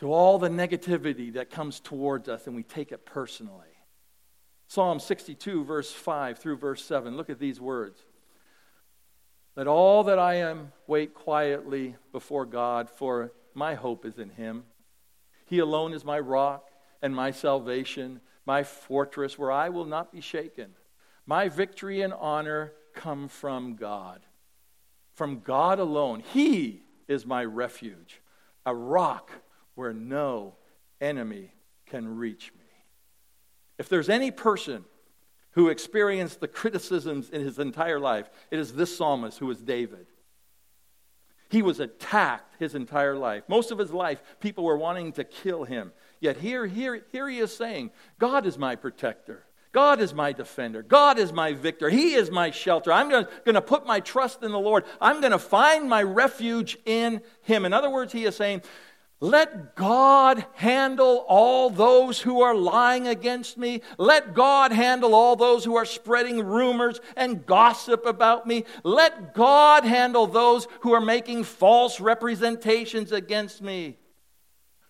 to 0.00 0.12
all 0.12 0.38
the 0.38 0.48
negativity 0.48 1.32
that 1.34 1.50
comes 1.50 1.80
towards 1.80 2.28
us 2.28 2.46
and 2.46 2.54
we 2.54 2.62
take 2.62 2.92
it 2.92 3.04
personally. 3.04 3.66
Psalm 4.68 5.00
62, 5.00 5.64
verse 5.64 5.92
5 5.92 6.38
through 6.38 6.56
verse 6.56 6.84
7. 6.84 7.16
Look 7.16 7.30
at 7.30 7.38
these 7.38 7.60
words. 7.60 8.04
Let 9.56 9.66
all 9.66 10.04
that 10.04 10.18
I 10.18 10.34
am 10.34 10.72
wait 10.86 11.14
quietly 11.14 11.96
before 12.12 12.46
God, 12.46 12.88
for 12.90 13.32
my 13.54 13.74
hope 13.74 14.04
is 14.04 14.18
in 14.18 14.30
him. 14.30 14.64
He 15.46 15.58
alone 15.58 15.94
is 15.94 16.04
my 16.04 16.20
rock 16.20 16.70
and 17.02 17.16
my 17.16 17.30
salvation, 17.30 18.20
my 18.46 18.62
fortress 18.62 19.38
where 19.38 19.50
I 19.50 19.70
will 19.70 19.86
not 19.86 20.12
be 20.12 20.20
shaken. 20.20 20.72
My 21.26 21.48
victory 21.48 22.02
and 22.02 22.12
honor 22.12 22.72
come 22.94 23.26
from 23.26 23.74
God. 23.74 24.20
From 25.14 25.40
God 25.40 25.78
alone. 25.80 26.22
He 26.32 26.82
is 27.08 27.26
my 27.26 27.44
refuge, 27.44 28.20
a 28.64 28.74
rock 28.74 29.32
where 29.78 29.92
no 29.92 30.56
enemy 31.00 31.52
can 31.86 32.16
reach 32.16 32.52
me. 32.52 32.66
If 33.78 33.88
there's 33.88 34.08
any 34.08 34.32
person 34.32 34.84
who 35.52 35.68
experienced 35.68 36.40
the 36.40 36.48
criticisms 36.48 37.30
in 37.30 37.42
his 37.42 37.60
entire 37.60 38.00
life, 38.00 38.28
it 38.50 38.58
is 38.58 38.72
this 38.72 38.96
psalmist 38.96 39.38
who 39.38 39.46
was 39.46 39.62
David. 39.62 40.06
He 41.48 41.62
was 41.62 41.78
attacked 41.78 42.56
his 42.58 42.74
entire 42.74 43.16
life. 43.16 43.44
Most 43.46 43.70
of 43.70 43.78
his 43.78 43.92
life, 43.92 44.20
people 44.40 44.64
were 44.64 44.76
wanting 44.76 45.12
to 45.12 45.22
kill 45.22 45.62
him. 45.62 45.92
Yet 46.18 46.38
here, 46.38 46.66
here, 46.66 47.06
here 47.12 47.28
he 47.28 47.38
is 47.38 47.56
saying, 47.56 47.92
God 48.18 48.46
is 48.46 48.58
my 48.58 48.74
protector. 48.74 49.44
God 49.70 50.00
is 50.00 50.14
my 50.14 50.32
defender. 50.32 50.82
God 50.82 51.18
is 51.18 51.32
my 51.32 51.52
victor. 51.52 51.90
He 51.90 52.14
is 52.14 52.30
my 52.30 52.50
shelter. 52.50 52.90
I'm 52.90 53.10
going 53.10 53.26
to 53.44 53.60
put 53.60 53.86
my 53.86 54.00
trust 54.00 54.42
in 54.42 54.50
the 54.50 54.58
Lord. 54.58 54.84
I'm 55.00 55.20
going 55.20 55.32
to 55.32 55.38
find 55.38 55.88
my 55.88 56.02
refuge 56.02 56.78
in 56.86 57.20
Him. 57.42 57.64
In 57.64 57.72
other 57.72 57.90
words, 57.90 58.12
he 58.12 58.24
is 58.24 58.34
saying, 58.34 58.62
let 59.20 59.74
God 59.74 60.46
handle 60.54 61.24
all 61.26 61.70
those 61.70 62.20
who 62.20 62.40
are 62.42 62.54
lying 62.54 63.08
against 63.08 63.58
me. 63.58 63.82
Let 63.98 64.32
God 64.32 64.70
handle 64.70 65.12
all 65.12 65.34
those 65.34 65.64
who 65.64 65.76
are 65.76 65.84
spreading 65.84 66.44
rumors 66.44 67.00
and 67.16 67.44
gossip 67.44 68.06
about 68.06 68.46
me. 68.46 68.64
Let 68.84 69.34
God 69.34 69.84
handle 69.84 70.28
those 70.28 70.68
who 70.80 70.92
are 70.92 71.00
making 71.00 71.44
false 71.44 71.98
representations 71.98 73.10
against 73.10 73.60
me. 73.60 73.96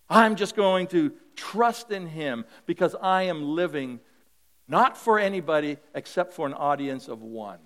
I'm 0.07 0.35
just 0.35 0.55
going 0.55 0.87
to 0.87 1.13
trust 1.35 1.89
in 1.89 2.05
Him 2.05 2.45
because 2.67 2.95
I 3.01 3.23
am 3.23 3.55
living 3.55 3.99
not 4.67 4.95
for 4.95 5.17
anybody 5.17 5.77
except 5.95 6.33
for 6.33 6.45
an 6.45 6.53
audience 6.53 7.07
of 7.07 7.23
one. 7.23 7.59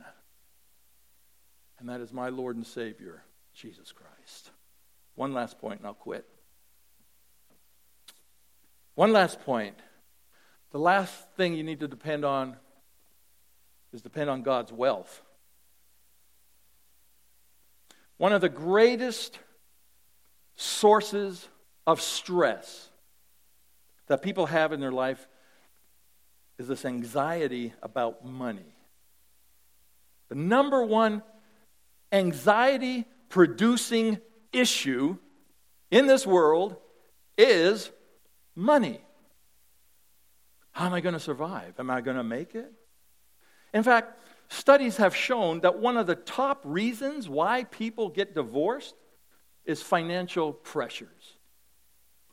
And 1.78 1.90
that 1.90 2.00
is 2.00 2.14
my 2.14 2.30
Lord 2.30 2.56
and 2.56 2.66
Savior, 2.66 3.22
Jesus 3.54 3.92
Christ. 3.92 4.52
One 5.16 5.34
last 5.34 5.60
point, 5.60 5.80
and 5.80 5.88
I'll 5.88 5.94
quit. 5.94 6.26
One 8.96 9.12
last 9.12 9.42
point. 9.42 9.76
The 10.72 10.80
last 10.80 11.14
thing 11.36 11.54
you 11.54 11.64
need 11.64 11.80
to 11.80 11.88
depend 11.88 12.26
on 12.26 12.58
is 13.92 14.02
depend 14.02 14.30
on 14.30 14.42
God's 14.42 14.72
wealth. 14.72 15.22
One 18.18 18.34
of 18.34 18.42
the 18.42 18.50
greatest 18.50 19.40
sources 20.56 21.48
of 21.86 22.02
stress 22.02 22.90
that 24.08 24.22
people 24.22 24.48
have 24.48 24.72
in 24.72 24.80
their 24.80 24.92
life 24.92 25.28
is 26.58 26.68
this 26.68 26.86
anxiety 26.86 27.74
about 27.82 28.26
money. 28.26 28.76
The 30.30 30.36
number 30.36 30.84
one 30.84 31.24
anxiety 32.12 33.06
producing 33.30 34.20
issue 34.52 35.18
in 35.90 36.08
this 36.08 36.26
world 36.26 36.78
is 37.38 37.92
money. 38.56 39.02
How 40.72 40.88
am 40.88 40.94
I 40.94 41.02
going 41.02 41.14
to 41.14 41.20
survive? 41.20 41.74
Am 41.80 41.90
I 41.90 42.02
going 42.02 42.18
to 42.18 42.24
make 42.24 42.56
it? 42.56 42.72
In 43.74 43.84
fact, 43.84 44.20
studies 44.50 44.98
have 44.98 45.16
shown 45.16 45.62
that 45.62 45.80
one 45.80 45.98
of 45.98 46.08
the 46.08 46.16
top 46.16 46.62
reasons 46.64 47.30
why 47.30 47.64
people 47.66 48.10
get 48.10 48.36
divorced 48.36 48.96
is 49.66 49.82
financial 49.82 50.52
pressures, 50.52 51.38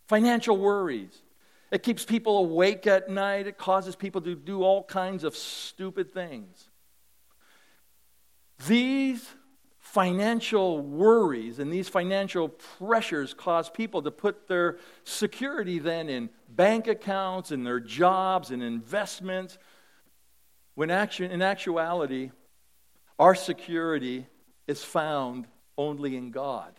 financial 0.06 0.56
worries. 0.56 1.22
It 1.70 1.84
keeps 1.84 2.04
people 2.04 2.38
awake 2.38 2.86
at 2.88 3.08
night. 3.08 3.46
It 3.46 3.56
causes 3.56 3.94
people 3.94 4.20
to 4.22 4.34
do 4.34 4.64
all 4.64 4.82
kinds 4.82 5.22
of 5.22 5.36
stupid 5.36 6.12
things. 6.12 6.68
These 8.66 9.28
financial 9.92 10.78
worries 10.78 11.58
and 11.58 11.72
these 11.72 11.88
financial 11.88 12.48
pressures 12.48 13.34
cause 13.34 13.68
people 13.68 14.00
to 14.00 14.10
put 14.12 14.46
their 14.46 14.78
security 15.02 15.80
then 15.80 16.08
in 16.08 16.30
bank 16.48 16.86
accounts 16.86 17.50
and 17.50 17.66
their 17.66 17.80
jobs 17.80 18.52
and 18.52 18.62
investments 18.62 19.58
when 20.76 20.90
action, 20.90 21.28
in 21.32 21.42
actuality 21.42 22.30
our 23.18 23.34
security 23.34 24.26
is 24.68 24.84
found 24.84 25.48
only 25.76 26.16
in 26.16 26.30
god. 26.30 26.72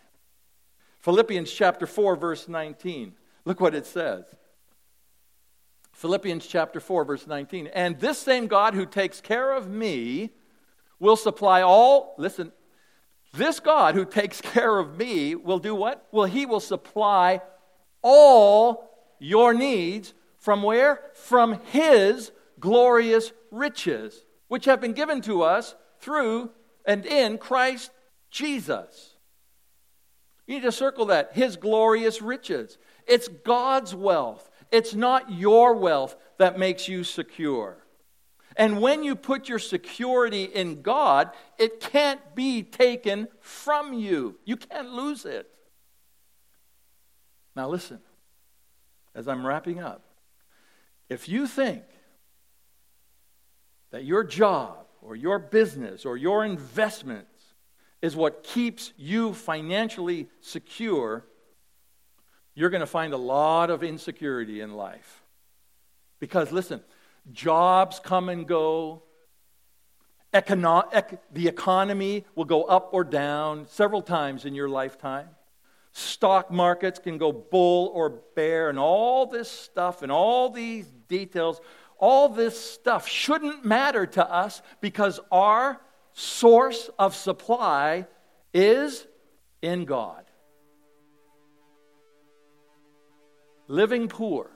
Philippians 1.00 1.52
chapter 1.52 1.86
4 1.86 2.16
verse 2.16 2.48
19 2.48 3.14
look 3.44 3.60
what 3.60 3.76
it 3.76 3.86
says. 3.86 4.24
Philippians 5.94 6.48
chapter 6.48 6.80
4, 6.80 7.04
verse 7.04 7.28
19. 7.28 7.68
And 7.68 8.00
this 8.00 8.18
same 8.18 8.48
God 8.48 8.74
who 8.74 8.88
takes 8.88 9.22
care 9.22 9.52
of 9.52 9.70
me 9.70 10.32
will 11.00 11.18
supply 11.18 11.62
all, 11.62 12.16
listen, 12.18 12.52
this 13.34 13.60
God 13.60 13.96
who 13.96 14.06
takes 14.06 14.42
care 14.42 14.78
of 14.78 14.98
me 14.98 15.36
will 15.36 15.60
do 15.60 15.74
what? 15.74 16.08
Well, 16.12 16.26
he 16.26 16.46
will 16.46 16.60
supply 16.60 17.42
all 18.02 18.90
your 19.20 19.54
needs 19.54 20.14
from 20.38 20.64
where? 20.64 21.02
From 21.14 21.60
his 21.66 22.32
glorious 22.60 23.32
riches, 23.52 24.26
which 24.48 24.66
have 24.66 24.82
been 24.82 24.94
given 24.94 25.22
to 25.22 25.44
us 25.44 25.76
through 26.00 26.52
and 26.86 27.06
in 27.06 27.38
Christ 27.38 27.92
Jesus. 28.32 29.16
You 30.48 30.56
need 30.56 30.64
to 30.64 30.72
circle 30.72 31.06
that. 31.06 31.32
His 31.34 31.56
glorious 31.56 32.22
riches. 32.22 32.78
It's 33.08 33.28
God's 33.28 33.96
wealth. 33.96 34.50
It's 34.72 34.94
not 34.94 35.32
your 35.32 35.76
wealth 35.76 36.16
that 36.38 36.60
makes 36.60 36.88
you 36.88 37.04
secure. 37.04 37.81
And 38.58 38.82
when 38.82 39.04
you 39.04 39.16
put 39.16 39.48
your 39.48 39.60
security 39.60 40.44
in 40.44 40.82
God, 40.82 41.32
it 41.58 41.80
can't 41.80 42.20
be 42.36 42.64
taken 42.64 43.28
from 43.40 43.94
you. 43.94 44.38
You 44.46 44.58
can't 44.58 44.92
lose 44.92 45.26
it. 45.26 45.50
Now, 47.56 47.70
listen, 47.70 48.00
as 49.16 49.28
I'm 49.28 49.46
wrapping 49.46 49.80
up, 49.80 50.04
if 51.10 51.28
you 51.28 51.48
think 51.48 51.84
that 53.92 54.06
your 54.06 54.24
job 54.24 54.86
or 55.02 55.16
your 55.16 55.40
business 55.40 56.06
or 56.06 56.16
your 56.16 56.46
investments 56.46 57.28
is 58.02 58.16
what 58.16 58.44
keeps 58.44 58.94
you 58.98 59.34
financially 59.34 60.28
secure, 60.40 61.26
you're 62.56 62.70
going 62.70 62.82
to 62.82 62.88
find 62.88 63.14
a 63.14 63.18
lot 63.18 63.70
of 63.70 63.84
insecurity 63.84 64.62
in 64.62 64.74
life. 64.74 65.22
Because, 66.20 66.52
listen, 66.52 66.82
jobs 67.32 68.00
come 68.00 68.30
and 68.30 68.48
go. 68.48 69.04
Econo- 70.34 70.88
ec- 70.94 71.22
the 71.34 71.48
economy 71.48 72.26
will 72.36 72.46
go 72.46 72.64
up 72.64 72.90
or 72.94 73.04
down 73.04 73.68
several 73.68 74.02
times 74.02 74.46
in 74.46 74.56
your 74.56 74.70
lifetime. 74.70 75.30
Stock 75.92 76.52
markets 76.52 77.00
can 77.00 77.18
go 77.18 77.34
bull 77.34 77.92
or 77.94 78.22
bear, 78.36 78.70
and 78.70 78.80
all 78.80 79.26
this 79.26 79.52
stuff 79.52 80.02
and 80.04 80.12
all 80.12 80.50
these 80.50 80.88
details, 81.10 81.60
all 81.98 82.30
this 82.30 82.58
stuff 82.58 83.08
shouldn't 83.08 83.66
matter 83.66 84.06
to 84.06 84.26
us 84.26 84.62
because 84.80 85.20
our 85.32 85.82
source 86.14 86.90
of 86.98 87.14
supply 87.14 88.08
is 88.54 89.06
in 89.62 89.84
God. 89.84 90.26
living 93.72 94.10
poor 94.10 94.52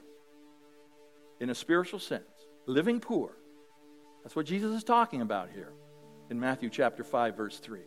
in 1.39 1.49
a 1.49 1.55
spiritual 1.55 1.99
sense, 1.99 2.34
living 2.66 2.99
poor. 2.99 3.38
That's 4.24 4.36
what 4.36 4.45
Jesus 4.45 4.76
is 4.76 4.84
talking 4.84 5.22
about 5.22 5.49
here 5.53 5.72
in 6.30 6.39
Matthew 6.39 6.70
chapter 6.70 7.03
5 7.03 7.36
verse 7.36 7.59
3. 7.59 7.82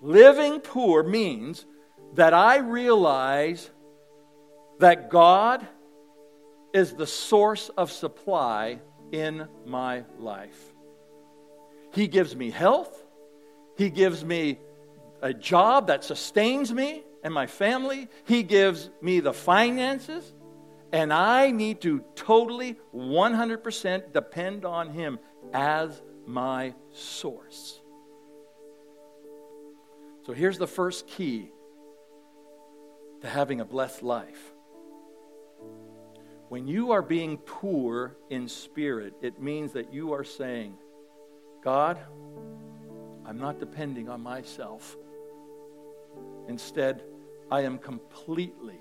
Living 0.00 0.60
poor 0.60 1.02
means 1.02 1.66
that 2.14 2.34
I 2.34 2.58
realize 2.58 3.70
that 4.78 5.10
God 5.10 5.66
is 6.72 6.94
the 6.94 7.06
source 7.06 7.68
of 7.70 7.92
supply 7.92 8.80
in 9.12 9.46
my 9.64 10.04
life. 10.18 10.72
He 11.92 12.08
gives 12.08 12.34
me 12.34 12.50
health. 12.50 13.02
He 13.76 13.90
gives 13.90 14.24
me 14.24 14.58
a 15.22 15.32
job 15.32 15.86
that 15.86 16.04
sustains 16.04 16.72
me 16.72 17.04
and 17.22 17.32
my 17.32 17.46
family. 17.46 18.08
He 18.24 18.42
gives 18.42 18.90
me 19.00 19.20
the 19.20 19.32
finances. 19.32 20.32
And 20.94 21.12
I 21.12 21.50
need 21.50 21.80
to 21.80 22.04
totally, 22.14 22.76
100% 22.94 24.12
depend 24.12 24.64
on 24.64 24.90
Him 24.90 25.18
as 25.52 26.00
my 26.24 26.72
source. 26.92 27.80
So 30.24 30.32
here's 30.32 30.56
the 30.56 30.68
first 30.68 31.08
key 31.08 31.50
to 33.22 33.28
having 33.28 33.60
a 33.60 33.64
blessed 33.64 34.04
life. 34.04 34.54
When 36.48 36.68
you 36.68 36.92
are 36.92 37.02
being 37.02 37.38
poor 37.38 38.16
in 38.30 38.46
spirit, 38.46 39.14
it 39.20 39.42
means 39.42 39.72
that 39.72 39.92
you 39.92 40.12
are 40.12 40.22
saying, 40.22 40.78
God, 41.60 41.98
I'm 43.26 43.38
not 43.38 43.58
depending 43.58 44.08
on 44.08 44.20
myself. 44.20 44.96
Instead, 46.46 47.02
I 47.50 47.62
am 47.62 47.78
completely 47.78 48.78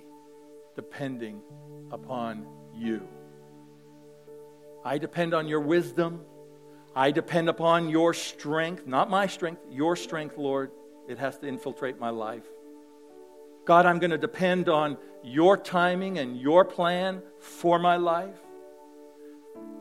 depending 0.75 1.41
upon 1.93 2.45
you. 2.75 3.07
I 4.83 4.97
depend 4.97 5.33
on 5.33 5.47
your 5.47 5.61
wisdom. 5.61 6.21
I 6.95 7.11
depend 7.11 7.47
upon 7.49 7.89
your 7.89 8.13
strength, 8.13 8.85
not 8.85 9.09
my 9.09 9.27
strength, 9.27 9.61
your 9.71 9.95
strength, 9.95 10.37
Lord. 10.37 10.71
It 11.07 11.17
has 11.19 11.37
to 11.39 11.47
infiltrate 11.47 11.99
my 11.99 12.09
life. 12.09 12.43
God, 13.65 13.85
I'm 13.85 13.99
going 13.99 14.11
to 14.11 14.17
depend 14.17 14.67
on 14.67 14.97
your 15.23 15.55
timing 15.55 16.17
and 16.17 16.37
your 16.37 16.65
plan 16.65 17.21
for 17.39 17.79
my 17.79 17.95
life. 17.95 18.35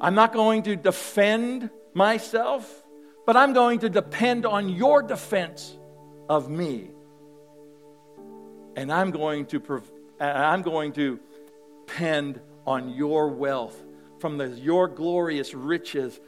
I'm 0.00 0.14
not 0.14 0.32
going 0.32 0.62
to 0.64 0.76
defend 0.76 1.70
myself, 1.94 2.84
but 3.26 3.36
I'm 3.36 3.52
going 3.52 3.80
to 3.80 3.88
depend 3.88 4.46
on 4.46 4.68
your 4.68 5.02
defense 5.02 5.76
of 6.28 6.48
me 6.48 6.90
and 8.76 8.92
I'm 8.92 9.10
going 9.10 9.46
to 9.46 9.82
I'm 10.20 10.62
going 10.62 10.92
to 10.92 11.18
depend 11.92 12.40
on 12.66 12.90
your 12.90 13.28
wealth 13.28 13.82
from 14.18 14.38
the, 14.38 14.48
your 14.48 14.88
glorious 14.88 15.52
riches. 15.52 16.18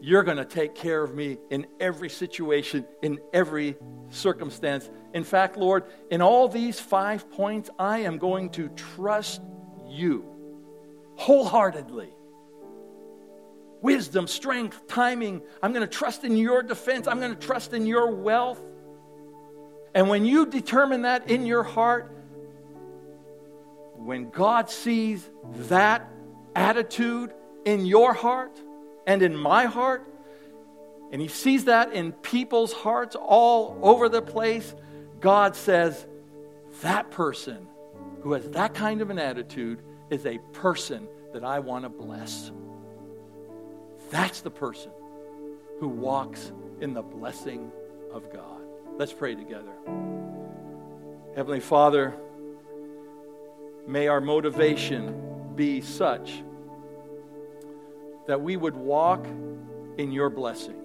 You're 0.00 0.22
going 0.22 0.36
to 0.36 0.44
take 0.44 0.74
care 0.74 1.02
of 1.02 1.14
me 1.14 1.38
in 1.50 1.66
every 1.80 2.08
situation, 2.10 2.86
in 3.02 3.18
every 3.32 3.76
circumstance. 4.10 4.88
In 5.12 5.24
fact, 5.24 5.56
Lord, 5.56 5.84
in 6.10 6.20
all 6.20 6.48
these 6.48 6.78
five 6.78 7.30
points, 7.30 7.70
I 7.78 8.00
am 8.00 8.18
going 8.18 8.50
to 8.50 8.68
trust 8.68 9.40
you 9.88 10.24
wholeheartedly. 11.16 12.10
Wisdom, 13.80 14.26
strength, 14.26 14.86
timing. 14.86 15.42
I'm 15.62 15.72
going 15.72 15.86
to 15.86 15.92
trust 15.92 16.24
in 16.24 16.36
your 16.36 16.62
defense. 16.62 17.08
I'm 17.08 17.20
going 17.20 17.34
to 17.34 17.46
trust 17.46 17.72
in 17.72 17.86
your 17.86 18.14
wealth. 18.14 18.60
And 19.94 20.08
when 20.08 20.24
you 20.24 20.46
determine 20.46 21.02
that 21.02 21.30
in 21.30 21.46
your 21.46 21.62
heart, 21.62 22.13
when 24.04 24.28
God 24.28 24.68
sees 24.68 25.30
that 25.68 26.06
attitude 26.54 27.32
in 27.64 27.86
your 27.86 28.12
heart 28.12 28.60
and 29.06 29.22
in 29.22 29.34
my 29.34 29.64
heart, 29.64 30.06
and 31.10 31.22
He 31.22 31.28
sees 31.28 31.64
that 31.64 31.94
in 31.94 32.12
people's 32.12 32.74
hearts 32.74 33.16
all 33.16 33.78
over 33.80 34.10
the 34.10 34.20
place, 34.20 34.74
God 35.20 35.56
says, 35.56 36.06
that 36.82 37.10
person 37.10 37.66
who 38.20 38.32
has 38.32 38.50
that 38.50 38.74
kind 38.74 39.00
of 39.00 39.08
an 39.08 39.18
attitude 39.18 39.80
is 40.10 40.26
a 40.26 40.38
person 40.52 41.08
that 41.32 41.42
I 41.42 41.60
want 41.60 41.84
to 41.84 41.88
bless. 41.88 42.52
That's 44.10 44.42
the 44.42 44.50
person 44.50 44.92
who 45.80 45.88
walks 45.88 46.52
in 46.80 46.92
the 46.92 47.02
blessing 47.02 47.72
of 48.12 48.30
God. 48.30 48.60
Let's 48.98 49.12
pray 49.14 49.34
together. 49.34 49.72
Heavenly 51.34 51.60
Father, 51.60 52.14
may 53.86 54.08
our 54.08 54.20
motivation 54.20 55.52
be 55.54 55.80
such 55.80 56.42
that 58.26 58.40
we 58.40 58.56
would 58.56 58.74
walk 58.74 59.26
in 59.98 60.10
your 60.10 60.30
blessing. 60.30 60.76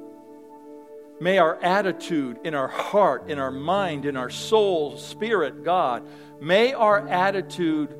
May 1.22 1.38
our 1.38 1.56
attitude 1.62 2.40
in 2.44 2.54
our 2.54 2.68
heart, 2.68 3.30
in 3.30 3.40
our 3.40 3.52
mind, 3.52 4.06
in 4.06 4.16
our 4.16 4.30
soul, 4.30 4.98
spirit, 4.98 5.64
God, 5.64 6.08
may 6.40 6.74
our 6.74 7.08
attitude 7.08 7.94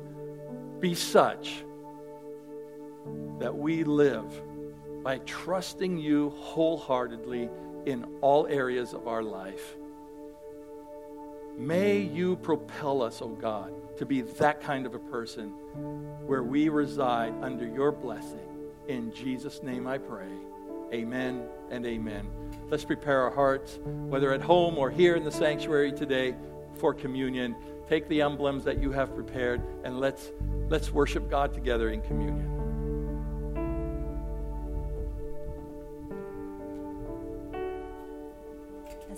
be 0.80 0.94
such 0.94 1.64
that 3.38 3.54
we 3.54 3.84
live 3.84 4.42
by 5.02 5.18
trusting 5.18 5.98
you 5.98 6.30
wholeheartedly 6.36 7.48
in 7.86 8.04
all 8.20 8.46
areas 8.46 8.92
of 8.94 9.06
our 9.06 9.22
life. 9.22 9.76
May 11.58 11.98
you 12.00 12.36
propel 12.36 13.02
us, 13.02 13.20
O 13.20 13.26
oh 13.26 13.28
God, 13.28 13.72
to 14.00 14.06
be 14.06 14.22
that 14.22 14.62
kind 14.62 14.86
of 14.86 14.94
a 14.94 14.98
person 14.98 15.50
where 16.24 16.42
we 16.42 16.70
reside 16.70 17.34
under 17.42 17.66
your 17.66 17.92
blessing. 17.92 18.48
In 18.88 19.12
Jesus' 19.12 19.62
name 19.62 19.86
I 19.86 19.98
pray. 19.98 20.30
Amen 20.90 21.44
and 21.70 21.84
amen. 21.84 22.26
Let's 22.70 22.82
prepare 22.82 23.20
our 23.20 23.30
hearts, 23.30 23.78
whether 23.84 24.32
at 24.32 24.40
home 24.40 24.78
or 24.78 24.90
here 24.90 25.16
in 25.16 25.22
the 25.22 25.30
sanctuary 25.30 25.92
today, 25.92 26.34
for 26.76 26.94
communion. 26.94 27.54
Take 27.90 28.08
the 28.08 28.22
emblems 28.22 28.64
that 28.64 28.80
you 28.80 28.90
have 28.90 29.14
prepared 29.14 29.60
and 29.84 30.00
let's, 30.00 30.32
let's 30.70 30.90
worship 30.90 31.28
God 31.28 31.52
together 31.52 31.90
in 31.90 32.00
communion. 32.00 32.59